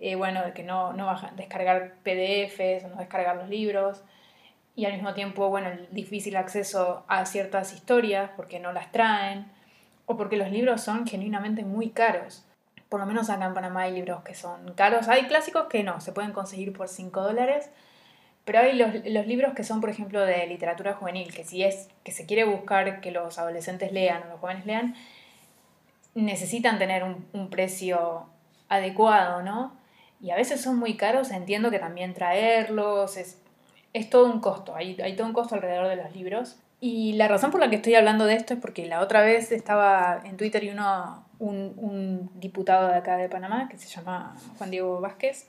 eh, 0.00 0.14
bueno, 0.16 0.44
de 0.44 0.52
que 0.52 0.62
no, 0.62 0.92
no 0.92 1.10
a 1.10 1.32
descargar 1.36 1.94
PDFs 2.02 2.84
o 2.84 2.88
no 2.88 2.96
descargar 2.96 3.36
los 3.36 3.48
libros 3.48 4.02
y 4.74 4.86
al 4.86 4.94
mismo 4.94 5.12
tiempo, 5.14 5.48
bueno, 5.48 5.68
el 5.68 5.88
difícil 5.90 6.36
acceso 6.36 7.04
a 7.08 7.26
ciertas 7.26 7.72
historias 7.74 8.30
porque 8.36 8.58
no 8.58 8.72
las 8.72 8.90
traen 8.90 9.46
o 10.06 10.16
porque 10.16 10.36
los 10.36 10.50
libros 10.50 10.80
son 10.80 11.06
genuinamente 11.06 11.62
muy 11.62 11.90
caros. 11.90 12.46
Por 12.92 13.00
lo 13.00 13.06
menos 13.06 13.30
acá 13.30 13.46
en 13.46 13.54
Panamá 13.54 13.84
hay 13.84 13.92
libros 13.92 14.22
que 14.22 14.34
son 14.34 14.74
caros. 14.74 15.08
Hay 15.08 15.26
clásicos 15.26 15.64
que 15.66 15.82
no, 15.82 16.02
se 16.02 16.12
pueden 16.12 16.32
conseguir 16.32 16.74
por 16.74 16.88
5 16.88 17.22
dólares, 17.22 17.70
pero 18.44 18.58
hay 18.58 18.74
los, 18.76 18.92
los, 19.06 19.26
libros 19.26 19.54
que 19.54 19.64
son, 19.64 19.80
por 19.80 19.88
ejemplo, 19.88 20.20
de 20.20 20.46
literatura 20.46 20.92
juvenil, 20.92 21.32
que 21.32 21.42
si 21.42 21.64
es 21.64 21.88
que 22.04 22.12
se 22.12 22.26
quiere 22.26 22.44
buscar 22.44 23.00
que 23.00 23.10
los 23.10 23.38
adolescentes 23.38 23.92
lean 23.92 24.24
o 24.24 24.26
los 24.32 24.40
jóvenes 24.40 24.66
lean, 24.66 24.94
necesitan 26.14 26.78
tener 26.78 27.02
un, 27.02 27.26
un 27.32 27.48
precio 27.48 28.26
adecuado, 28.68 29.40
¿no? 29.40 29.74
Y 30.20 30.28
a 30.28 30.36
veces 30.36 30.60
son 30.60 30.76
muy 30.76 30.98
caros, 30.98 31.30
entiendo 31.30 31.70
que 31.70 31.78
también 31.78 32.12
traerlos, 32.12 33.16
es, 33.16 33.40
es 33.94 34.10
todo 34.10 34.26
un 34.30 34.40
costo, 34.40 34.76
hay, 34.76 35.00
hay 35.00 35.16
todo 35.16 35.28
un 35.28 35.32
costo 35.32 35.54
alrededor 35.54 35.88
de 35.88 35.96
los 35.96 36.14
libros. 36.14 36.58
Y 36.78 37.14
la 37.14 37.26
razón 37.26 37.50
por 37.52 37.60
la 37.60 37.70
que 37.70 37.76
estoy 37.76 37.94
hablando 37.94 38.26
de 38.26 38.34
esto 38.34 38.52
es 38.52 38.60
porque 38.60 38.84
la 38.84 39.00
otra 39.00 39.22
vez 39.22 39.50
estaba 39.50 40.20
en 40.24 40.36
Twitter 40.36 40.62
y 40.64 40.68
uno, 40.68 41.24
un, 41.42 42.30
diputado 42.34 42.88
de 42.88 42.94
acá 42.94 43.16
de 43.16 43.28
Panamá, 43.28 43.68
que 43.68 43.76
se 43.76 43.88
llama 43.88 44.36
Juan 44.58 44.70
Diego 44.70 45.00
Vázquez, 45.00 45.46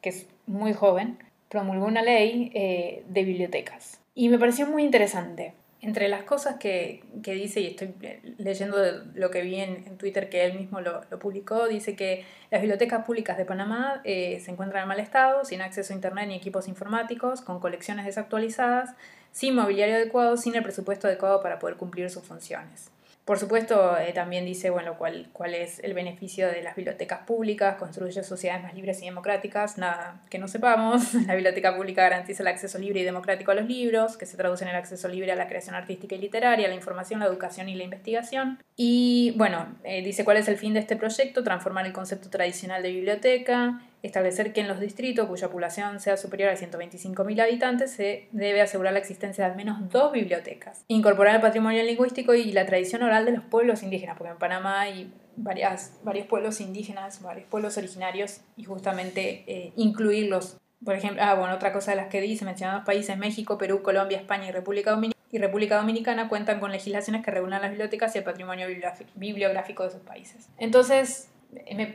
que 0.00 0.10
es 0.10 0.26
muy 0.46 0.72
joven, 0.72 1.18
promulgó 1.48 1.86
una 1.86 2.02
ley 2.02 2.50
eh, 2.54 3.04
de 3.08 3.24
bibliotecas. 3.24 4.00
Y 4.14 4.28
me 4.28 4.38
pareció 4.38 4.66
muy 4.66 4.82
interesante. 4.82 5.54
Entre 5.82 6.08
las 6.08 6.22
cosas 6.22 6.56
que, 6.56 7.04
que 7.22 7.34
dice, 7.34 7.60
y 7.60 7.66
estoy 7.66 7.94
leyendo 8.38 8.78
lo 9.14 9.30
que 9.30 9.42
vi 9.42 9.60
en, 9.60 9.98
Twitter 9.98 10.30
que 10.30 10.44
él 10.44 10.58
mismo 10.58 10.80
lo, 10.80 11.02
lo, 11.10 11.18
publicó, 11.18 11.68
dice 11.68 11.94
que 11.94 12.24
las 12.50 12.62
bibliotecas 12.62 13.04
públicas 13.04 13.36
de 13.36 13.44
Panamá 13.44 14.00
eh, 14.04 14.40
se 14.40 14.50
encuentran 14.50 14.82
en 14.82 14.88
mal 14.88 15.00
estado, 15.00 15.44
sin 15.44 15.60
acceso 15.60 15.92
a 15.92 15.96
Internet 15.96 16.28
ni 16.28 16.34
equipos 16.34 16.66
informáticos, 16.66 17.42
con 17.42 17.60
colecciones 17.60 18.06
desactualizadas, 18.06 18.94
sin 19.32 19.54
mobiliario 19.54 19.96
adecuado, 19.96 20.38
sin 20.38 20.56
el 20.56 20.62
presupuesto 20.62 21.08
adecuado 21.08 21.42
para 21.42 21.58
poder 21.58 21.76
cumplir 21.76 22.08
sus 22.10 22.22
funciones. 22.24 22.90
Por 23.26 23.40
supuesto, 23.40 23.98
eh, 23.98 24.12
también 24.12 24.44
dice 24.44 24.70
bueno, 24.70 24.96
cuál, 24.96 25.26
cuál 25.32 25.54
es 25.54 25.80
el 25.80 25.94
beneficio 25.94 26.46
de 26.46 26.62
las 26.62 26.76
bibliotecas 26.76 27.26
públicas, 27.26 27.74
construye 27.74 28.22
sociedades 28.22 28.62
más 28.62 28.72
libres 28.72 29.02
y 29.02 29.06
democráticas, 29.06 29.78
nada 29.78 30.22
que 30.30 30.38
no 30.38 30.46
sepamos. 30.46 31.12
La 31.26 31.34
biblioteca 31.34 31.74
pública 31.74 32.02
garantiza 32.02 32.44
el 32.44 32.46
acceso 32.46 32.78
libre 32.78 33.00
y 33.00 33.02
democrático 33.02 33.50
a 33.50 33.56
los 33.56 33.66
libros, 33.66 34.16
que 34.16 34.26
se 34.26 34.36
traduce 34.36 34.62
en 34.62 34.70
el 34.70 34.76
acceso 34.76 35.08
libre 35.08 35.32
a 35.32 35.34
la 35.34 35.48
creación 35.48 35.74
artística 35.74 36.14
y 36.14 36.18
literaria, 36.18 36.68
la 36.68 36.76
información, 36.76 37.18
la 37.18 37.26
educación 37.26 37.68
y 37.68 37.74
la 37.74 37.82
investigación. 37.82 38.60
Y 38.76 39.34
bueno, 39.36 39.74
eh, 39.82 40.04
dice 40.04 40.24
cuál 40.24 40.36
es 40.36 40.46
el 40.46 40.56
fin 40.56 40.74
de 40.74 40.78
este 40.78 40.94
proyecto, 40.94 41.42
transformar 41.42 41.84
el 41.84 41.92
concepto 41.92 42.30
tradicional 42.30 42.84
de 42.84 42.92
biblioteca, 42.92 43.80
establecer 44.02 44.52
que 44.52 44.60
en 44.60 44.68
los 44.68 44.80
distritos 44.80 45.26
cuya 45.26 45.50
población 45.50 46.00
sea 46.00 46.16
superior 46.16 46.50
a 46.50 46.56
125.000 46.56 47.42
habitantes 47.42 47.92
se 47.92 48.28
debe 48.32 48.60
asegurar 48.60 48.92
la 48.92 48.98
existencia 48.98 49.44
de 49.44 49.50
al 49.50 49.56
menos 49.56 49.90
dos 49.90 50.12
bibliotecas. 50.12 50.84
Incorporar 50.88 51.36
el 51.36 51.40
patrimonio 51.40 51.82
lingüístico 51.82 52.34
y 52.34 52.52
la 52.52 52.66
tradición 52.66 53.02
oral 53.02 53.24
de 53.24 53.32
los 53.32 53.44
pueblos 53.44 53.82
indígenas, 53.82 54.16
porque 54.16 54.32
en 54.32 54.38
Panamá 54.38 54.80
hay 54.80 55.12
varias, 55.36 55.98
varios 56.02 56.26
pueblos 56.26 56.60
indígenas, 56.60 57.22
varios 57.22 57.46
pueblos 57.48 57.76
originarios 57.76 58.40
y 58.56 58.64
justamente 58.64 59.44
eh, 59.46 59.72
incluirlos. 59.76 60.58
Por 60.84 60.94
ejemplo, 60.94 61.22
ah, 61.22 61.34
bueno, 61.34 61.54
otra 61.54 61.72
cosa 61.72 61.92
de 61.92 61.96
las 61.96 62.08
que 62.08 62.20
dice, 62.20 62.44
mencionados 62.44 62.84
países, 62.84 63.16
México, 63.16 63.58
Perú, 63.58 63.82
Colombia, 63.82 64.18
España 64.18 64.48
y 64.48 64.52
República 64.52 64.90
Dominicana 64.90 65.16
y 65.32 65.38
República 65.38 65.76
Dominicana 65.76 66.28
cuentan 66.28 66.60
con 66.60 66.70
legislaciones 66.70 67.24
que 67.24 67.30
regulan 67.30 67.60
las 67.60 67.70
bibliotecas 67.70 68.14
y 68.14 68.18
el 68.18 68.24
patrimonio 68.24 68.68
bibliográfico 69.16 69.82
de 69.82 69.90
sus 69.90 70.00
países. 70.00 70.48
Entonces, 70.58 71.28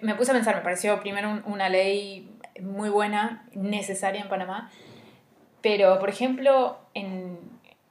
me, 0.02 0.16
puse 0.16 0.32
a 0.32 0.34
pensar, 0.34 0.56
me 0.56 0.62
pareció 0.62 1.00
primero 1.00 1.42
una 1.46 1.70
ley 1.70 2.30
muy 2.62 2.90
buena, 2.90 3.46
necesaria 3.54 4.22
en 4.22 4.30
Panamá, 4.30 4.72
pero 5.62 6.00
por 6.00 6.10
ejemplo 6.10 6.80
en, 6.94 7.40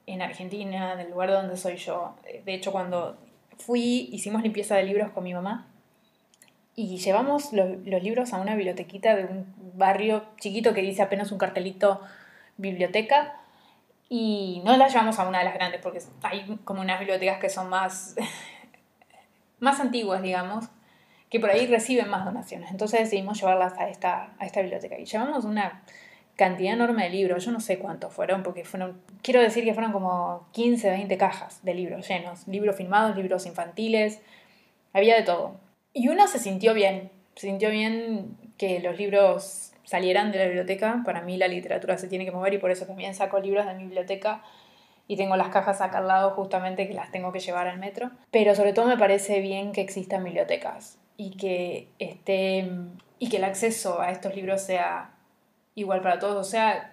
en 0.05 0.21
Argentina, 0.21 0.93
en 0.93 0.99
el 0.99 1.11
lugar 1.11 1.31
donde 1.31 1.57
soy 1.57 1.77
yo, 1.77 2.15
de 2.45 2.53
hecho 2.53 2.71
cuando 2.71 3.17
fui, 3.57 4.09
hicimos 4.11 4.41
limpieza 4.41 4.75
de 4.75 4.83
libros 4.83 5.11
con 5.11 5.23
mi 5.23 5.33
mamá 5.33 5.67
y 6.75 6.97
llevamos 6.97 7.53
los, 7.53 7.85
los, 7.85 8.01
libros 8.01 8.33
a 8.33 8.37
una 8.37 8.55
bibliotequita 8.55 9.15
de 9.15 9.25
un 9.25 9.53
barrio 9.75 10.23
chiquito 10.39 10.73
que 10.73 10.81
dice 10.81 11.01
apenas 11.01 11.31
un 11.31 11.37
cartelito 11.37 12.01
biblioteca 12.57 13.35
y 14.09 14.61
no 14.65 14.75
la 14.77 14.87
llevamos 14.87 15.19
a 15.19 15.27
una 15.27 15.39
de 15.39 15.45
las 15.45 15.53
grandes 15.53 15.81
porque 15.81 16.01
hay 16.23 16.59
como 16.63 16.81
unas 16.81 16.99
bibliotecas 16.99 17.39
que 17.39 17.49
son 17.49 17.69
más, 17.69 18.15
más 19.59 19.79
antiguas, 19.79 20.21
digamos, 20.21 20.65
que 21.31 21.39
por 21.39 21.49
ahí 21.49 21.65
reciben 21.65 22.09
más 22.09 22.25
donaciones. 22.25 22.69
Entonces 22.71 22.99
decidimos 22.99 23.39
llevarlas 23.39 23.73
a 23.79 23.89
esta, 23.89 24.33
a 24.37 24.45
esta 24.45 24.61
biblioteca. 24.61 24.99
Y 24.99 25.05
llevamos 25.05 25.45
una 25.45 25.81
cantidad 26.35 26.73
enorme 26.73 27.03
de 27.03 27.09
libros, 27.09 27.45
yo 27.45 27.51
no 27.51 27.61
sé 27.61 27.79
cuántos 27.79 28.13
fueron, 28.13 28.43
porque 28.43 28.65
fueron, 28.65 29.01
quiero 29.21 29.39
decir 29.39 29.63
que 29.63 29.73
fueron 29.73 29.93
como 29.93 30.47
15, 30.51 30.89
20 30.89 31.17
cajas 31.17 31.63
de 31.63 31.73
libros 31.73 32.05
llenos, 32.07 32.47
libros 32.47 32.75
filmados, 32.75 33.15
libros 33.15 33.45
infantiles, 33.45 34.19
había 34.91 35.15
de 35.15 35.23
todo. 35.23 35.55
Y 35.93 36.09
uno 36.09 36.27
se 36.27 36.37
sintió 36.37 36.73
bien, 36.73 37.09
se 37.35 37.47
sintió 37.47 37.69
bien 37.69 38.35
que 38.57 38.81
los 38.81 38.97
libros 38.97 39.71
salieran 39.85 40.33
de 40.33 40.39
la 40.39 40.45
biblioteca, 40.45 41.01
para 41.05 41.21
mí 41.21 41.37
la 41.37 41.47
literatura 41.47 41.97
se 41.97 42.07
tiene 42.07 42.25
que 42.25 42.31
mover 42.31 42.55
y 42.55 42.57
por 42.57 42.71
eso 42.71 42.85
también 42.85 43.15
saco 43.15 43.39
libros 43.39 43.65
de 43.65 43.73
mi 43.75 43.83
biblioteca 43.83 44.43
y 45.07 45.15
tengo 45.15 45.37
las 45.37 45.49
cajas 45.49 45.79
acá 45.79 45.99
al 45.99 46.07
lado 46.07 46.31
justamente 46.31 46.87
que 46.87 46.93
las 46.93 47.11
tengo 47.11 47.31
que 47.31 47.39
llevar 47.39 47.67
al 47.67 47.79
metro, 47.79 48.11
pero 48.31 48.53
sobre 48.55 48.73
todo 48.73 48.87
me 48.87 48.97
parece 48.97 49.39
bien 49.39 49.71
que 49.71 49.81
existan 49.81 50.23
bibliotecas 50.23 51.00
y 51.17 51.31
que, 51.31 51.87
esté, 51.99 52.69
y 53.19 53.29
que 53.29 53.37
el 53.37 53.43
acceso 53.43 54.01
a 54.01 54.11
estos 54.11 54.35
libros 54.35 54.61
sea 54.61 55.11
igual 55.75 56.01
para 56.01 56.19
todos, 56.19 56.47
o 56.47 56.49
sea, 56.49 56.91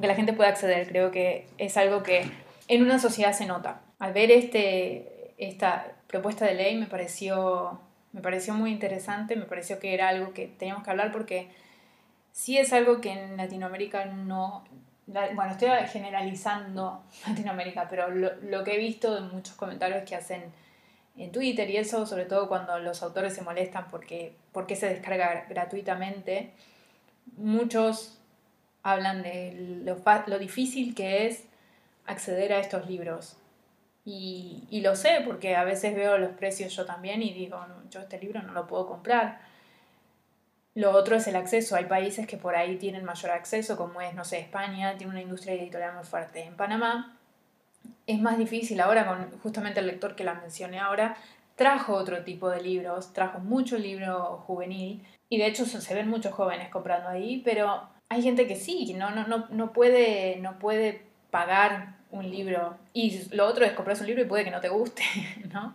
que 0.00 0.06
la 0.06 0.14
gente 0.14 0.32
pueda 0.32 0.50
acceder. 0.50 0.88
Creo 0.88 1.10
que 1.10 1.46
es 1.58 1.76
algo 1.76 2.02
que 2.02 2.30
en 2.68 2.82
una 2.82 2.98
sociedad 2.98 3.32
se 3.32 3.46
nota. 3.46 3.80
Al 3.98 4.12
ver 4.12 4.30
este, 4.30 5.34
esta 5.38 5.92
propuesta 6.06 6.46
de 6.46 6.54
ley 6.54 6.76
me 6.76 6.86
pareció, 6.86 7.80
me 8.12 8.20
pareció 8.20 8.54
muy 8.54 8.70
interesante, 8.70 9.36
me 9.36 9.44
pareció 9.44 9.78
que 9.78 9.94
era 9.94 10.08
algo 10.08 10.32
que 10.32 10.46
teníamos 10.46 10.84
que 10.84 10.90
hablar 10.90 11.12
porque 11.12 11.48
sí 12.32 12.58
es 12.58 12.72
algo 12.72 13.00
que 13.00 13.12
en 13.12 13.36
Latinoamérica 13.36 14.06
no... 14.06 14.64
Bueno, 15.06 15.52
estoy 15.52 15.70
generalizando 15.90 17.02
Latinoamérica, 17.26 17.88
pero 17.88 18.10
lo, 18.10 18.34
lo 18.42 18.62
que 18.62 18.74
he 18.74 18.78
visto 18.78 19.16
en 19.16 19.30
muchos 19.30 19.54
comentarios 19.56 20.04
que 20.06 20.14
hacen 20.14 20.42
en 21.18 21.32
Twitter 21.32 21.68
y 21.68 21.76
eso, 21.76 22.06
sobre 22.06 22.24
todo 22.24 22.48
cuando 22.48 22.78
los 22.78 23.02
autores 23.02 23.34
se 23.34 23.42
molestan 23.42 23.88
porque, 23.90 24.36
porque 24.52 24.76
se 24.76 24.88
descarga 24.88 25.46
gratuitamente, 25.48 26.52
muchos 27.36 28.18
hablan 28.82 29.22
de 29.22 29.82
lo, 29.84 30.38
difícil 30.38 30.94
que 30.94 31.26
es 31.26 31.44
acceder 32.06 32.52
a 32.52 32.60
estos 32.60 32.88
libros. 32.88 33.36
Y, 34.04 34.64
y, 34.70 34.80
lo 34.80 34.96
sé 34.96 35.22
porque 35.26 35.54
a 35.56 35.64
veces 35.64 35.94
veo 35.94 36.16
los 36.16 36.30
precios 36.30 36.74
yo 36.74 36.86
también 36.86 37.20
y 37.20 37.34
digo, 37.34 37.60
yo 37.90 38.00
este 38.00 38.18
libro 38.18 38.40
no 38.40 38.52
lo 38.52 38.66
puedo 38.66 38.86
comprar. 38.86 39.40
Lo 40.74 40.92
otro 40.92 41.16
es 41.16 41.26
el 41.26 41.36
acceso. 41.36 41.76
Hay 41.76 41.84
países 41.86 42.26
que 42.26 42.38
por 42.38 42.54
ahí 42.54 42.76
tienen 42.76 43.04
mayor 43.04 43.32
acceso, 43.32 43.76
como 43.76 44.00
es, 44.00 44.14
no 44.14 44.24
sé, 44.24 44.38
España, 44.38 44.96
tiene 44.96 45.12
una 45.12 45.20
industria 45.20 45.54
editorial 45.54 45.94
muy 45.94 46.04
fuerte. 46.04 46.44
En 46.44 46.56
Panamá 46.56 47.17
es 48.06 48.20
más 48.20 48.38
difícil 48.38 48.80
ahora 48.80 49.06
con 49.06 49.38
justamente 49.40 49.80
el 49.80 49.86
lector 49.86 50.16
que 50.16 50.24
la 50.24 50.34
mencioné 50.34 50.78
ahora, 50.78 51.16
trajo 51.56 51.94
otro 51.94 52.24
tipo 52.24 52.48
de 52.48 52.62
libros, 52.62 53.12
trajo 53.12 53.40
mucho 53.40 53.78
libro 53.78 54.44
juvenil 54.46 55.04
y 55.28 55.38
de 55.38 55.46
hecho 55.46 55.66
se 55.66 55.94
ven 55.94 56.08
muchos 56.08 56.32
jóvenes 56.32 56.70
comprando 56.70 57.08
ahí, 57.08 57.42
pero 57.44 57.82
hay 58.08 58.22
gente 58.22 58.46
que 58.46 58.56
sí, 58.56 58.94
no, 58.94 59.10
no, 59.10 59.26
no, 59.26 59.46
no, 59.50 59.72
puede, 59.72 60.36
no 60.36 60.58
puede 60.58 61.02
pagar 61.30 61.96
un 62.10 62.30
libro 62.30 62.76
y 62.92 63.20
lo 63.32 63.46
otro 63.46 63.64
es 63.64 63.72
comprarse 63.72 64.02
un 64.02 64.08
libro 64.08 64.22
y 64.22 64.26
puede 64.26 64.44
que 64.44 64.50
no 64.50 64.60
te 64.60 64.68
guste, 64.68 65.02
¿no? 65.52 65.74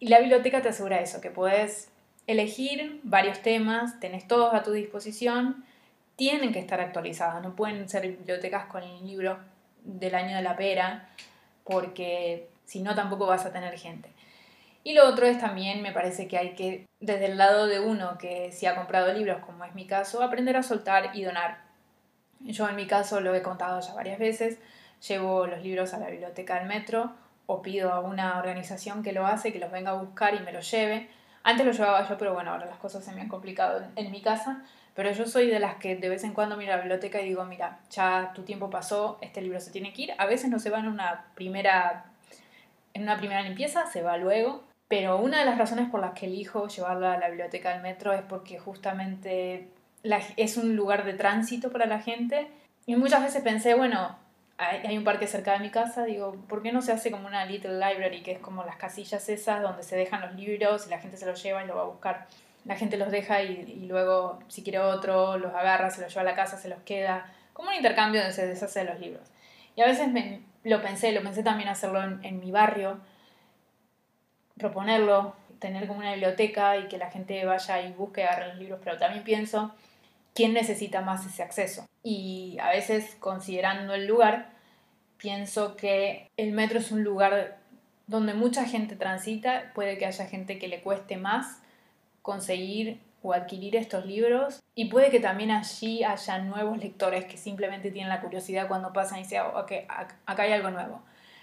Y 0.00 0.08
la 0.08 0.20
biblioteca 0.20 0.62
te 0.62 0.68
asegura 0.68 1.00
eso, 1.00 1.20
que 1.20 1.30
puedes 1.30 1.90
elegir 2.26 3.00
varios 3.02 3.40
temas, 3.40 4.00
tenés 4.00 4.26
todos 4.26 4.54
a 4.54 4.62
tu 4.62 4.72
disposición, 4.72 5.64
tienen 6.16 6.52
que 6.52 6.58
estar 6.58 6.80
actualizados, 6.80 7.42
no 7.42 7.54
pueden 7.54 7.88
ser 7.88 8.02
bibliotecas 8.08 8.66
con 8.66 8.82
libros 9.06 9.38
del 9.88 10.14
año 10.14 10.36
de 10.36 10.42
la 10.42 10.56
pera, 10.56 11.08
porque 11.64 12.48
si 12.64 12.80
no 12.80 12.94
tampoco 12.94 13.26
vas 13.26 13.44
a 13.46 13.52
tener 13.52 13.76
gente. 13.78 14.10
Y 14.84 14.94
lo 14.94 15.06
otro 15.06 15.26
es 15.26 15.38
también, 15.38 15.82
me 15.82 15.92
parece 15.92 16.28
que 16.28 16.38
hay 16.38 16.54
que, 16.54 16.86
desde 17.00 17.26
el 17.26 17.36
lado 17.36 17.66
de 17.66 17.80
uno 17.80 18.16
que 18.18 18.52
si 18.52 18.66
ha 18.66 18.76
comprado 18.76 19.12
libros, 19.12 19.44
como 19.44 19.64
es 19.64 19.74
mi 19.74 19.86
caso, 19.86 20.22
aprender 20.22 20.56
a 20.56 20.62
soltar 20.62 21.10
y 21.14 21.24
donar. 21.24 21.58
Yo 22.40 22.68
en 22.68 22.76
mi 22.76 22.86
caso 22.86 23.20
lo 23.20 23.34
he 23.34 23.42
contado 23.42 23.80
ya 23.80 23.94
varias 23.94 24.18
veces, 24.18 24.58
llevo 25.06 25.46
los 25.46 25.62
libros 25.62 25.92
a 25.94 25.98
la 25.98 26.08
biblioteca 26.08 26.58
del 26.58 26.68
metro 26.68 27.12
o 27.46 27.62
pido 27.62 27.92
a 27.92 28.00
una 28.00 28.38
organización 28.38 29.02
que 29.02 29.12
lo 29.12 29.26
hace, 29.26 29.52
que 29.52 29.58
los 29.58 29.72
venga 29.72 29.90
a 29.90 29.94
buscar 29.94 30.34
y 30.34 30.40
me 30.40 30.52
los 30.52 30.70
lleve. 30.70 31.08
Antes 31.42 31.64
lo 31.64 31.72
llevaba 31.72 32.06
yo, 32.06 32.18
pero 32.18 32.34
bueno, 32.34 32.52
ahora 32.52 32.66
las 32.66 32.78
cosas 32.78 33.04
se 33.04 33.12
me 33.12 33.22
han 33.22 33.28
complicado 33.28 33.82
en, 33.96 34.10
mi 34.10 34.20
casa. 34.20 34.62
Pero 34.94 35.12
yo 35.12 35.26
soy 35.26 35.48
de 35.48 35.60
las 35.60 35.76
que 35.76 35.96
de 35.96 36.08
vez 36.08 36.24
en 36.24 36.32
cuando 36.32 36.56
miro 36.56 36.72
la 36.72 36.78
biblioteca 36.78 37.20
y 37.20 37.28
digo, 37.28 37.44
mira, 37.44 37.80
ya 37.90 38.32
tu 38.34 38.42
tiempo 38.42 38.70
pasó, 38.70 39.18
este 39.20 39.40
libro 39.40 39.60
se 39.60 39.70
tiene 39.70 39.92
que 39.92 40.02
ir. 40.02 40.14
A 40.18 40.26
veces 40.26 40.50
no 40.50 40.58
se 40.58 40.70
va 40.70 40.80
en 40.80 40.88
una 40.88 41.26
primera, 41.34 42.06
en 42.94 43.02
una 43.02 43.16
primera 43.16 43.42
limpieza, 43.42 43.86
se 43.86 44.02
va 44.02 44.16
luego. 44.16 44.64
Pero 44.88 45.18
una 45.18 45.38
de 45.38 45.44
las 45.44 45.58
razones 45.58 45.88
por 45.90 46.00
las 46.00 46.12
que 46.12 46.26
elijo 46.26 46.66
llevarla 46.66 47.12
a 47.12 47.18
la 47.18 47.28
biblioteca 47.28 47.72
del 47.72 47.82
metro 47.82 48.12
es 48.12 48.22
porque 48.22 48.58
justamente 48.58 49.68
es 50.36 50.56
un 50.56 50.76
lugar 50.76 51.04
de 51.04 51.14
tránsito 51.14 51.70
para 51.70 51.86
la 51.86 52.00
gente. 52.00 52.48
Y 52.86 52.96
muchas 52.96 53.22
veces 53.22 53.42
pensé, 53.42 53.74
bueno, 53.74 54.16
hay, 54.58 54.98
un 54.98 55.04
parque 55.04 55.26
cerca 55.26 55.52
de 55.52 55.60
mi 55.60 55.70
casa, 55.70 56.04
digo, 56.04 56.34
¿por 56.48 56.62
qué 56.62 56.72
no 56.72 56.82
se 56.82 56.90
hace 56.90 57.10
como 57.10 57.28
una 57.28 57.44
little 57.44 57.74
library, 57.74 58.22
que 58.22 58.32
es 58.32 58.38
como 58.40 58.64
las 58.64 58.76
casillas 58.76 59.28
esas 59.28 59.62
donde 59.62 59.84
se 59.84 59.96
dejan 59.96 60.20
los 60.20 60.34
libros 60.34 60.86
y 60.86 60.90
la 60.90 60.98
gente 60.98 61.16
se 61.16 61.26
los 61.26 61.40
lleva 61.42 61.62
y 61.62 61.66
lo 61.66 61.76
va 61.76 61.82
a 61.82 61.86
buscar? 61.86 62.26
La 62.68 62.76
gente 62.76 62.98
los 62.98 63.10
deja 63.10 63.42
y, 63.42 63.86
luego, 63.88 64.40
si 64.48 64.62
quiere 64.62 64.78
otro, 64.78 65.38
los 65.38 65.54
agarra, 65.54 65.88
se 65.88 66.02
los 66.02 66.10
lleva 66.12 66.20
a 66.20 66.24
la 66.24 66.34
casa, 66.34 66.58
se 66.58 66.68
los 66.68 66.80
queda, 66.82 67.32
como 67.54 67.70
un 67.70 67.76
intercambio 67.76 68.20
donde 68.20 68.34
se 68.34 68.46
deshace 68.46 68.80
de 68.80 68.84
los 68.84 69.00
libros. 69.00 69.26
Y 69.74 69.80
a 69.80 69.86
veces 69.86 70.08
me, 70.08 70.42
lo 70.64 70.82
pensé, 70.82 71.12
lo 71.12 71.22
pensé 71.22 71.42
también 71.42 71.70
hacerlo 71.70 72.02
en, 72.02 72.40
mi 72.40 72.50
barrio, 72.50 73.00
proponerlo, 74.58 75.34
tener 75.58 75.86
como 75.88 76.00
una 76.00 76.12
biblioteca 76.12 76.76
y 76.76 76.88
que 76.88 76.98
la 76.98 77.10
gente 77.10 77.42
vaya 77.46 77.80
y 77.80 77.92
busque, 77.92 78.24
agarre 78.24 78.48
los 78.48 78.58
libros, 78.58 78.80
pero 78.84 78.98
también 78.98 79.24
pienso 79.24 79.74
quién 80.34 80.52
necesita 80.52 81.00
más 81.00 81.24
ese 81.24 81.42
acceso. 81.42 81.86
Y 82.02 82.58
a 82.60 82.68
veces, 82.68 83.16
considerando 83.18 83.94
el 83.94 84.06
lugar, 84.06 84.50
pienso 85.16 85.74
que 85.74 86.30
el 86.36 86.52
metro 86.52 86.80
es 86.80 86.92
un 86.92 87.02
lugar 87.02 87.56
donde 88.06 88.34
mucha 88.34 88.66
gente 88.66 88.94
transita, 88.94 89.72
puede 89.74 89.96
que 89.96 90.04
haya 90.04 90.26
gente 90.26 90.58
que 90.58 90.68
le 90.68 90.82
cueste 90.82 91.16
más 91.16 91.62
conseguir 92.28 93.00
o 93.22 93.32
adquirir 93.32 93.74
estos 93.74 94.04
libros 94.04 94.62
y 94.74 94.90
puede 94.90 95.08
que 95.08 95.18
también 95.18 95.50
allí 95.50 96.04
haya 96.04 96.38
nuevos 96.40 96.76
lectores 96.76 97.24
que 97.24 97.38
simplemente 97.38 97.90
tienen 97.90 98.10
la 98.10 98.20
curiosidad 98.20 98.68
cuando 98.68 98.92
pasan 98.92 99.20
y 99.20 99.22
dicen, 99.22 99.40
ok, 99.54 99.72
acá 100.26 100.42
hay 100.42 100.52
algo 100.52 100.70
nuevo. 100.70 101.00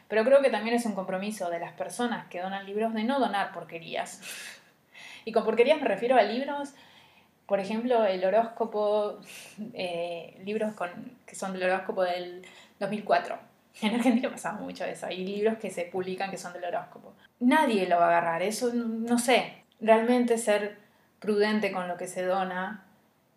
Pero 0.08 0.24
creo 0.24 0.44
que 0.44 0.51
también 0.51 0.75
es 0.75 0.86
un 0.86 0.94
compromiso 0.94 1.50
de 1.50 1.58
las 1.58 1.74
personas 1.74 2.27
que 2.27 2.39
donan 2.39 2.68
libros 2.68 2.94
de 2.94 3.04
no 3.04 3.20
donar 3.20 3.51
porquerías. 3.51 4.22
Y 5.25 5.32
con 5.32 5.44
porquerías 5.44 5.82
me 5.82 5.88
refiero 5.88 6.18
a 6.18 6.22
libros 6.22 6.75
por 7.48 7.60
ejemplo, 7.60 8.06
el 8.06 8.24
horóscopo, 8.24 9.20
eh, 9.74 10.39
libros 10.46 10.74
con, 10.74 10.89
que 11.25 11.36
son 11.36 11.54
del 11.54 11.63
horóscopo 11.63 12.04
del 12.04 12.44
2004. 12.80 13.38
En 13.82 13.96
Argentina 13.96 14.30
pasaba 14.30 14.60
mucho 14.60 14.86
eso. 14.86 15.08
Hay 15.08 15.25
libros 15.25 15.58
que 15.58 15.70
se 15.70 15.84
publican 15.84 16.32
que 16.32 16.38
son 16.38 16.54
del 16.54 16.63
horóscopo. 16.63 17.13
Nadie 17.39 17.88
lo 17.88 17.98
va 17.98 18.06
a 18.06 18.08
agarrar. 18.08 18.42
Eso, 18.42 18.72
no 18.74 19.18
sé. 19.20 19.65
Realmente 19.86 20.39
ser 20.39 20.77
prudente 21.20 21.72
con 21.72 21.88
lo 21.88 21.96
que 21.96 22.08
se 22.08 22.24
dona, 22.24 22.84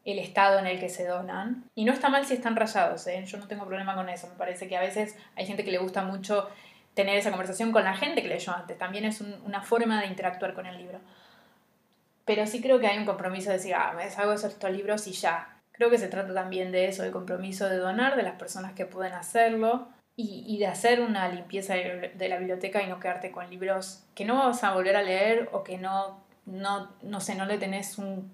el 0.06 0.18
estado 0.18 0.58
en 0.58 0.66
el 0.66 0.80
que 0.80 0.88
se 0.88 1.06
donan. 1.06 1.64
Y 1.74 1.84
no 1.84 1.92
está 1.92 2.08
mal 2.08 2.24
si 2.24 2.32
están 2.32 2.56
rayados. 2.56 3.06
¿eh? 3.06 3.22
Yo 3.26 3.36
no 3.36 3.46
tengo 3.46 3.66
problema 3.66 3.94
con 3.94 4.08
eso. 4.08 4.28
Me 4.28 4.36
parece 4.36 4.66
que 4.66 4.76
a 4.78 4.80
veces 4.80 5.14
hay 5.36 5.44
gente 5.44 5.62
que 5.62 5.70
le 5.70 5.76
gusta 5.76 6.02
mucho 6.02 6.48
tener 6.94 7.18
esa 7.18 7.28
conversación 7.28 7.70
con 7.70 7.84
la 7.84 7.94
gente 7.94 8.22
que 8.22 8.28
leyó 8.28 8.54
antes. 8.54 8.78
También 8.78 9.04
es 9.04 9.20
una 9.20 9.60
forma 9.60 10.00
de 10.00 10.06
interactuar 10.06 10.54
con 10.54 10.64
el 10.64 10.78
libro. 10.78 11.00
Pero 12.24 12.46
sí 12.46 12.62
creo 12.62 12.80
que 12.80 12.86
hay 12.86 12.96
un 12.96 13.04
compromiso 13.04 13.50
de 13.50 13.58
decir, 13.58 13.74
ah, 13.74 13.92
me 13.94 14.04
deshago 14.04 14.30
de 14.30 14.36
estos 14.36 14.70
libros 14.70 15.06
y 15.06 15.12
ya. 15.12 15.60
Creo 15.72 15.90
que 15.90 15.98
se 15.98 16.08
trata 16.08 16.32
también 16.32 16.72
de 16.72 16.86
eso, 16.86 17.02
del 17.02 17.12
compromiso 17.12 17.68
de 17.68 17.76
donar, 17.76 18.16
de 18.16 18.22
las 18.22 18.36
personas 18.36 18.72
que 18.72 18.86
pueden 18.86 19.12
hacerlo 19.12 19.88
y, 20.16 20.58
de 20.58 20.66
hacer 20.66 21.00
una 21.00 21.28
limpieza 21.28 21.74
de, 21.74 22.28
la 22.28 22.38
biblioteca 22.38 22.82
y 22.82 22.88
no 22.88 22.98
quedarte 22.98 23.30
con 23.30 23.48
libros 23.48 24.02
que 24.16 24.24
no 24.24 24.36
vas 24.36 24.64
a 24.64 24.74
volver 24.74 24.96
a 24.96 25.02
leer 25.02 25.48
o 25.52 25.62
que 25.62 25.78
no, 25.78 26.24
no, 26.50 26.90
no 27.02 27.20
sé, 27.20 27.34
no 27.34 27.46
le 27.46 27.58
tenés 27.58 27.98
un, 27.98 28.32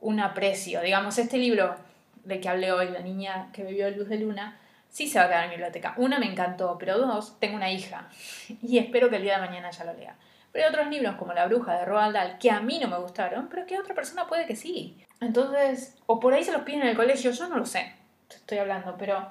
un 0.00 0.20
aprecio. 0.20 0.80
Digamos, 0.82 1.18
este 1.18 1.38
libro 1.38 1.76
de 2.24 2.40
que 2.40 2.48
hablé 2.48 2.72
hoy, 2.72 2.90
La 2.90 3.00
niña 3.00 3.50
que 3.52 3.64
bebió 3.64 3.90
luz 3.90 4.08
de 4.08 4.18
luna, 4.18 4.58
sí 4.88 5.08
se 5.08 5.18
va 5.18 5.26
a 5.26 5.28
quedar 5.28 5.44
en 5.44 5.50
mi 5.50 5.56
biblioteca. 5.56 5.94
Una 5.96 6.18
me 6.18 6.26
encantó, 6.26 6.76
pero 6.78 6.98
dos, 6.98 7.38
tengo 7.38 7.56
una 7.56 7.70
hija 7.70 8.08
y 8.62 8.78
espero 8.78 9.08
que 9.08 9.16
el 9.16 9.22
día 9.22 9.40
de 9.40 9.46
mañana 9.46 9.70
ya 9.70 9.84
lo 9.84 9.94
lea. 9.94 10.16
Pero 10.52 10.66
hay 10.66 10.72
otros 10.72 10.88
libros 10.88 11.14
como 11.14 11.32
La 11.32 11.46
bruja 11.46 11.78
de 11.78 11.84
Roald 11.84 12.14
Dahl 12.14 12.38
que 12.38 12.50
a 12.50 12.60
mí 12.60 12.80
no 12.80 12.88
me 12.88 12.98
gustaron, 12.98 13.48
pero 13.48 13.66
que 13.66 13.78
otra 13.78 13.94
persona 13.94 14.26
puede 14.26 14.46
que 14.46 14.56
sí. 14.56 15.04
Entonces, 15.20 15.96
o 16.06 16.18
por 16.18 16.34
ahí 16.34 16.42
se 16.42 16.52
los 16.52 16.62
piden 16.62 16.82
en 16.82 16.88
el 16.88 16.96
colegio, 16.96 17.30
yo 17.30 17.48
no 17.48 17.56
lo 17.56 17.66
sé, 17.66 17.94
estoy 18.28 18.58
hablando, 18.58 18.96
pero 18.98 19.28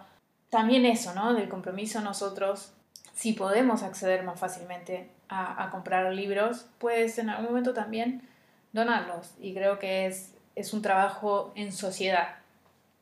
también 0.49 0.85
eso, 0.85 1.13
¿no? 1.13 1.33
Del 1.33 1.49
compromiso 1.49 1.99
nosotros, 1.99 2.73
si 3.19 3.33
podemos 3.33 3.83
acceder 3.83 4.23
más 4.23 4.39
fácilmente 4.39 5.09
a, 5.27 5.67
comprar 5.71 6.13
libros, 6.13 6.67
pues 6.77 7.19
en 7.19 7.29
algún 7.29 7.47
momento 7.47 7.73
también 7.73 8.25
donarlos. 8.71 9.33
Y 9.41 9.53
creo 9.53 9.77
que 9.77 10.05
es, 10.05 10.35
es 10.55 10.73
un 10.73 10.81
trabajo 10.81 11.51
en 11.55 11.73
sociedad. 11.73 12.37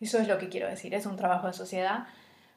Eso 0.01 0.17
es 0.17 0.27
lo 0.27 0.39
que 0.39 0.49
quiero 0.49 0.67
decir, 0.67 0.95
es 0.95 1.05
un 1.05 1.17
trabajo 1.17 1.45
en 1.45 1.53
sociedad 1.53 2.07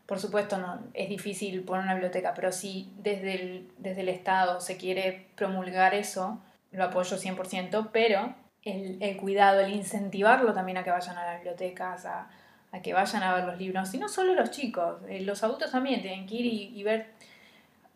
por 0.06 0.18
supuesto, 0.18 0.58
no, 0.58 0.80
es 0.94 1.08
difícil 1.08 1.62
poner 1.62 1.84
una 1.84 1.92
biblioteca, 1.92 2.32
pero 2.34 2.50
si 2.50 2.92
desde 2.96 3.34
el, 3.34 3.68
desde 3.78 4.00
el 4.00 4.08
Estado 4.08 4.60
se 4.60 4.76
quiere 4.76 5.28
promulgar 5.36 5.94
eso, 5.94 6.40
lo 6.72 6.82
apoyo 6.82 7.16
100%, 7.16 7.90
pero 7.92 8.34
el, 8.64 9.00
el 9.00 9.16
cuidado, 9.18 9.60
el 9.60 9.72
incentivarlo 9.72 10.52
también 10.52 10.78
a 10.78 10.82
que 10.82 10.90
vayan 10.90 11.16
a 11.16 11.26
las 11.26 11.36
bibliotecas, 11.36 12.06
a, 12.06 12.28
a, 12.72 12.82
que 12.82 12.92
vayan 12.92 13.22
a 13.22 13.34
ver 13.36 13.44
los 13.44 13.58
libros, 13.58 13.94
y 13.94 13.98
no 13.98 14.08
solo 14.08 14.34
los 14.34 14.50
chicos, 14.50 14.96
eh, 15.08 15.20
los 15.20 15.44
adultos 15.44 15.70
también 15.70 16.00
tienen 16.00 16.26
que 16.26 16.34
ir 16.36 16.76
y 16.76 16.82
ver. 16.82 17.29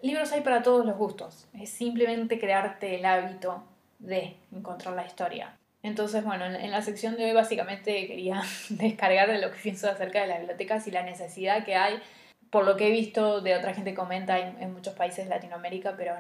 Libros 0.05 0.33
hay 0.33 0.43
para 0.43 0.63
todos 0.63 0.85
los 0.85 0.99
gustos, 0.99 1.47
es 1.59 1.71
simplemente 1.71 2.39
crearte 2.39 2.97
el 2.97 3.07
hábito 3.07 3.65
de 3.99 4.37
encontrar 4.53 4.95
la 4.95 5.07
historia. 5.07 5.57
Entonces, 5.83 6.23
bueno, 6.23 6.45
en 6.45 6.71
la 6.71 6.83
sección 6.83 7.17
de 7.17 7.25
hoy 7.25 7.33
básicamente 7.33 8.07
quería 8.07 8.43
descargar 8.69 9.33
de 9.33 9.41
lo 9.41 9.51
que 9.51 9.57
pienso 9.57 9.89
acerca 9.89 10.21
de 10.21 10.27
las 10.27 10.41
bibliotecas 10.41 10.87
y 10.87 10.91
la 10.91 11.05
necesidad 11.05 11.65
que 11.65 11.77
hay, 11.77 12.03
por 12.51 12.67
lo 12.67 12.77
que 12.77 12.89
he 12.89 12.91
visto 12.91 13.41
de 13.41 13.57
otra 13.57 13.73
gente 13.73 13.95
comenta 13.95 14.39
en, 14.39 14.75
muchos 14.75 14.93
países 14.93 15.25
de 15.25 15.31
Latinoamérica, 15.31 15.95
pero 15.97 16.17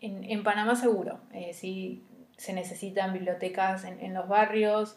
en, 0.00 0.42
Panamá 0.42 0.74
seguro, 0.74 1.20
eh, 1.32 1.52
sí 1.54 2.02
se 2.36 2.52
necesitan 2.52 3.12
bibliotecas 3.12 3.84
en, 3.84 4.14
los 4.14 4.26
barrios 4.26 4.96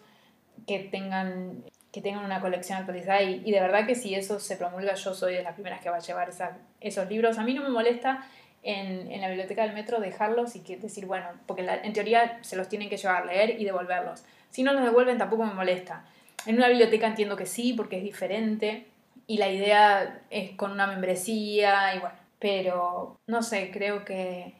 que 0.65 0.79
tengan, 0.79 1.63
que 1.91 2.01
tengan 2.01 2.23
una 2.23 2.39
colección 2.39 2.77
actualizada 2.77 3.21
y, 3.21 3.41
y, 3.45 3.51
de 3.51 3.59
verdad 3.59 3.85
que 3.85 3.95
si 3.95 4.15
eso 4.15 4.39
se 4.39 4.55
promulga 4.55 4.95
yo 4.95 5.13
soy 5.13 5.33
de 5.33 5.43
las 5.43 5.53
primeras 5.53 5.81
que 5.81 5.89
va 5.89 5.97
a 5.97 5.99
llevar 5.99 6.29
esa, 6.29 6.57
esos 6.79 7.09
libros. 7.09 7.37
A 7.37 7.43
mí 7.43 7.53
no 7.53 7.63
me 7.63 7.69
molesta 7.69 8.25
en, 8.63 9.11
en, 9.11 9.21
la 9.21 9.27
biblioteca 9.27 9.63
del 9.63 9.73
metro, 9.73 9.99
dejarlos 9.99 10.55
y 10.55 10.61
que 10.61 10.77
decir, 10.77 11.05
bueno, 11.05 11.27
porque 11.47 11.67
en 11.83 11.93
teoría 11.93 12.39
se 12.41 12.55
los 12.55 12.69
tienen 12.69 12.89
que 12.89 12.97
llevar, 12.97 13.25
leer 13.25 13.59
y 13.59 13.65
devolverlos. 13.65 14.23
Si 14.49 14.63
no 14.63 14.73
los 14.73 14.83
devuelven 14.83 15.17
tampoco 15.17 15.45
me 15.45 15.53
molesta. 15.53 16.05
En 16.45 16.55
una 16.55 16.69
biblioteca 16.69 17.07
entiendo 17.07 17.35
que 17.35 17.45
sí, 17.45 17.73
porque 17.73 17.97
es 17.97 18.03
diferente 18.03 18.87
y 19.27 19.37
la 19.37 19.49
idea 19.49 20.21
es 20.29 20.51
con 20.51 20.71
una 20.71 20.87
membresía 20.87 21.95
y 21.95 21.99
bueno, 21.99 22.15
pero 22.39 23.19
no 23.27 23.43
sé, 23.43 23.69
creo 23.71 24.03
que 24.03 24.55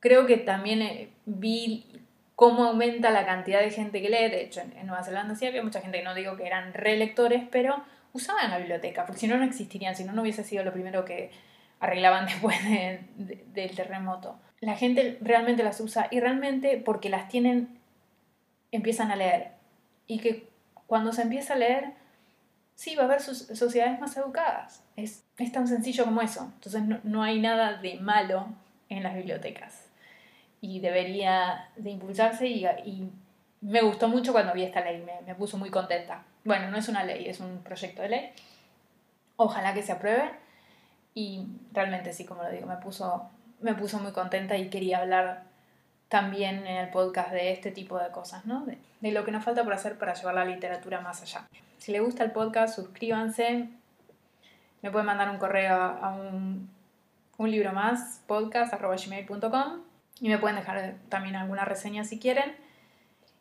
creo 0.00 0.26
que 0.26 0.36
también 0.36 0.82
eh, 0.82 1.10
vi 1.24 1.86
cómo 2.36 2.66
aumenta 2.66 3.10
la 3.10 3.26
cantidad 3.26 3.60
de 3.60 3.70
gente 3.72 4.00
que 4.00 4.08
lee. 4.08 4.30
De 4.30 4.42
hecho, 4.42 4.60
en, 4.60 4.86
Nueva 4.86 5.02
Zelanda 5.02 5.34
sí 5.34 5.46
había 5.46 5.64
mucha 5.64 5.80
gente 5.80 5.98
que 5.98 6.04
no 6.04 6.14
digo 6.14 6.36
que 6.36 6.46
eran 6.46 6.72
relectores, 6.72 7.42
pero 7.50 7.82
usaban 8.12 8.50
la 8.50 8.58
biblioteca, 8.58 9.04
porque 9.04 9.20
si 9.20 9.26
no, 9.26 9.36
no 9.36 9.44
existirían, 9.44 9.96
si 9.96 10.04
no, 10.04 10.12
no 10.12 10.22
hubiese 10.22 10.44
sido 10.44 10.62
lo 10.62 10.72
primero 10.72 11.04
que, 11.04 11.32
arreglaban 11.80 12.26
después 12.26 12.56
del 13.16 13.74
terremoto. 13.74 14.38
La 14.60 14.76
gente 14.76 15.18
realmente 15.20 15.62
las 15.62 15.80
usa 15.80 16.08
y 16.10 16.20
realmente 16.20 16.78
porque 16.78 17.10
las 17.10 17.28
tienen 17.28 17.78
empiezan 18.72 19.10
a 19.10 19.16
leer. 19.16 19.52
Y 20.06 20.18
que 20.18 20.48
cuando 20.86 21.12
se 21.12 21.22
empieza 21.22 21.54
a 21.54 21.58
leer, 21.58 21.92
sí, 22.74 22.96
va 22.96 23.02
a 23.02 23.06
haber 23.06 23.20
sociedades 23.20 24.00
más 24.00 24.16
educadas. 24.16 24.82
Es, 24.96 25.24
es 25.38 25.52
tan 25.52 25.68
sencillo 25.68 26.04
como 26.04 26.22
eso. 26.22 26.50
Entonces 26.54 26.82
no, 27.04 27.22
hay 27.22 27.40
nada 27.40 27.74
de 27.74 27.96
malo 28.00 28.48
en 28.88 29.02
las 29.02 29.14
bibliotecas. 29.14 29.85
Y 30.60 30.80
debería 30.80 31.68
de 31.76 31.90
impulsarse 31.90 32.46
y, 32.48 33.10
me 33.62 33.82
gustó 33.82 34.06
mucho 34.06 34.32
cuando 34.32 34.52
vi 34.52 34.62
esta 34.62 34.82
ley, 34.82 35.02
me, 35.02 35.20
me, 35.26 35.34
puso 35.34 35.56
muy 35.56 35.70
contenta. 35.70 36.22
Bueno, 36.44 36.70
no 36.70 36.76
es 36.76 36.88
una 36.88 37.02
ley, 37.04 37.26
es 37.26 37.40
un 37.40 37.62
proyecto 37.64 38.02
de 38.02 38.08
ley. 38.10 38.30
Ojalá 39.36 39.74
que 39.74 39.82
se 39.82 39.92
apruebe 39.92 40.30
y 41.16 41.46
realmente 41.72 42.12
sí, 42.12 42.26
como 42.26 42.42
lo 42.42 42.50
digo, 42.50 42.66
me 42.66 42.76
puso, 42.76 43.30
me 43.60 43.74
puso 43.74 43.98
muy 43.98 44.12
contenta 44.12 44.56
y 44.58 44.68
quería 44.68 44.98
hablar 44.98 45.44
también 46.08 46.66
en 46.66 46.76
el 46.76 46.90
podcast 46.90 47.30
de 47.32 47.52
este 47.52 47.70
tipo 47.70 47.98
de 47.98 48.10
cosas, 48.10 48.44
¿no? 48.44 48.66
De, 48.66 49.12
lo 49.12 49.24
que 49.24 49.32
nos 49.32 49.42
falta 49.42 49.64
por 49.64 49.72
hacer 49.72 49.98
para 49.98 50.12
llevar 50.12 50.34
la 50.34 50.44
literatura 50.44 51.00
más 51.00 51.22
allá. 51.22 51.46
Si 51.78 51.90
les 51.90 52.02
gusta 52.02 52.22
el 52.22 52.32
podcast, 52.32 52.76
suscríbanse. 52.76 53.68
Me 54.82 54.90
pueden 54.90 55.06
mandar 55.06 55.30
un 55.30 55.38
correo 55.38 55.74
a 55.74 56.12
un, 56.12 56.68
un 57.38 57.50
libro 57.50 57.72
más, 57.72 58.22
podcast.gmail.com 58.26 59.85
y 60.20 60.28
me 60.28 60.38
pueden 60.38 60.56
dejar 60.56 60.94
también 61.08 61.36
alguna 61.36 61.64
reseña 61.64 62.04
si 62.04 62.18
quieren. 62.18 62.56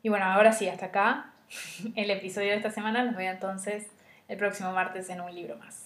Y 0.04 0.10
bueno, 0.10 0.26
ahora 0.26 0.52
sí, 0.52 0.68
hasta 0.68 0.88
acá 0.88 1.34
el 1.96 2.12
episodio 2.12 2.50
de 2.50 2.58
esta 2.58 2.72
semana. 2.72 3.12
Voy 3.14 3.26
a 3.26 3.32
entonces 3.32 3.88
el 4.28 4.38
próximo 4.38 4.72
martes 4.72 5.10
en 5.10 5.22
un 5.22 5.34
libro 5.34 5.58
más. 5.58 5.85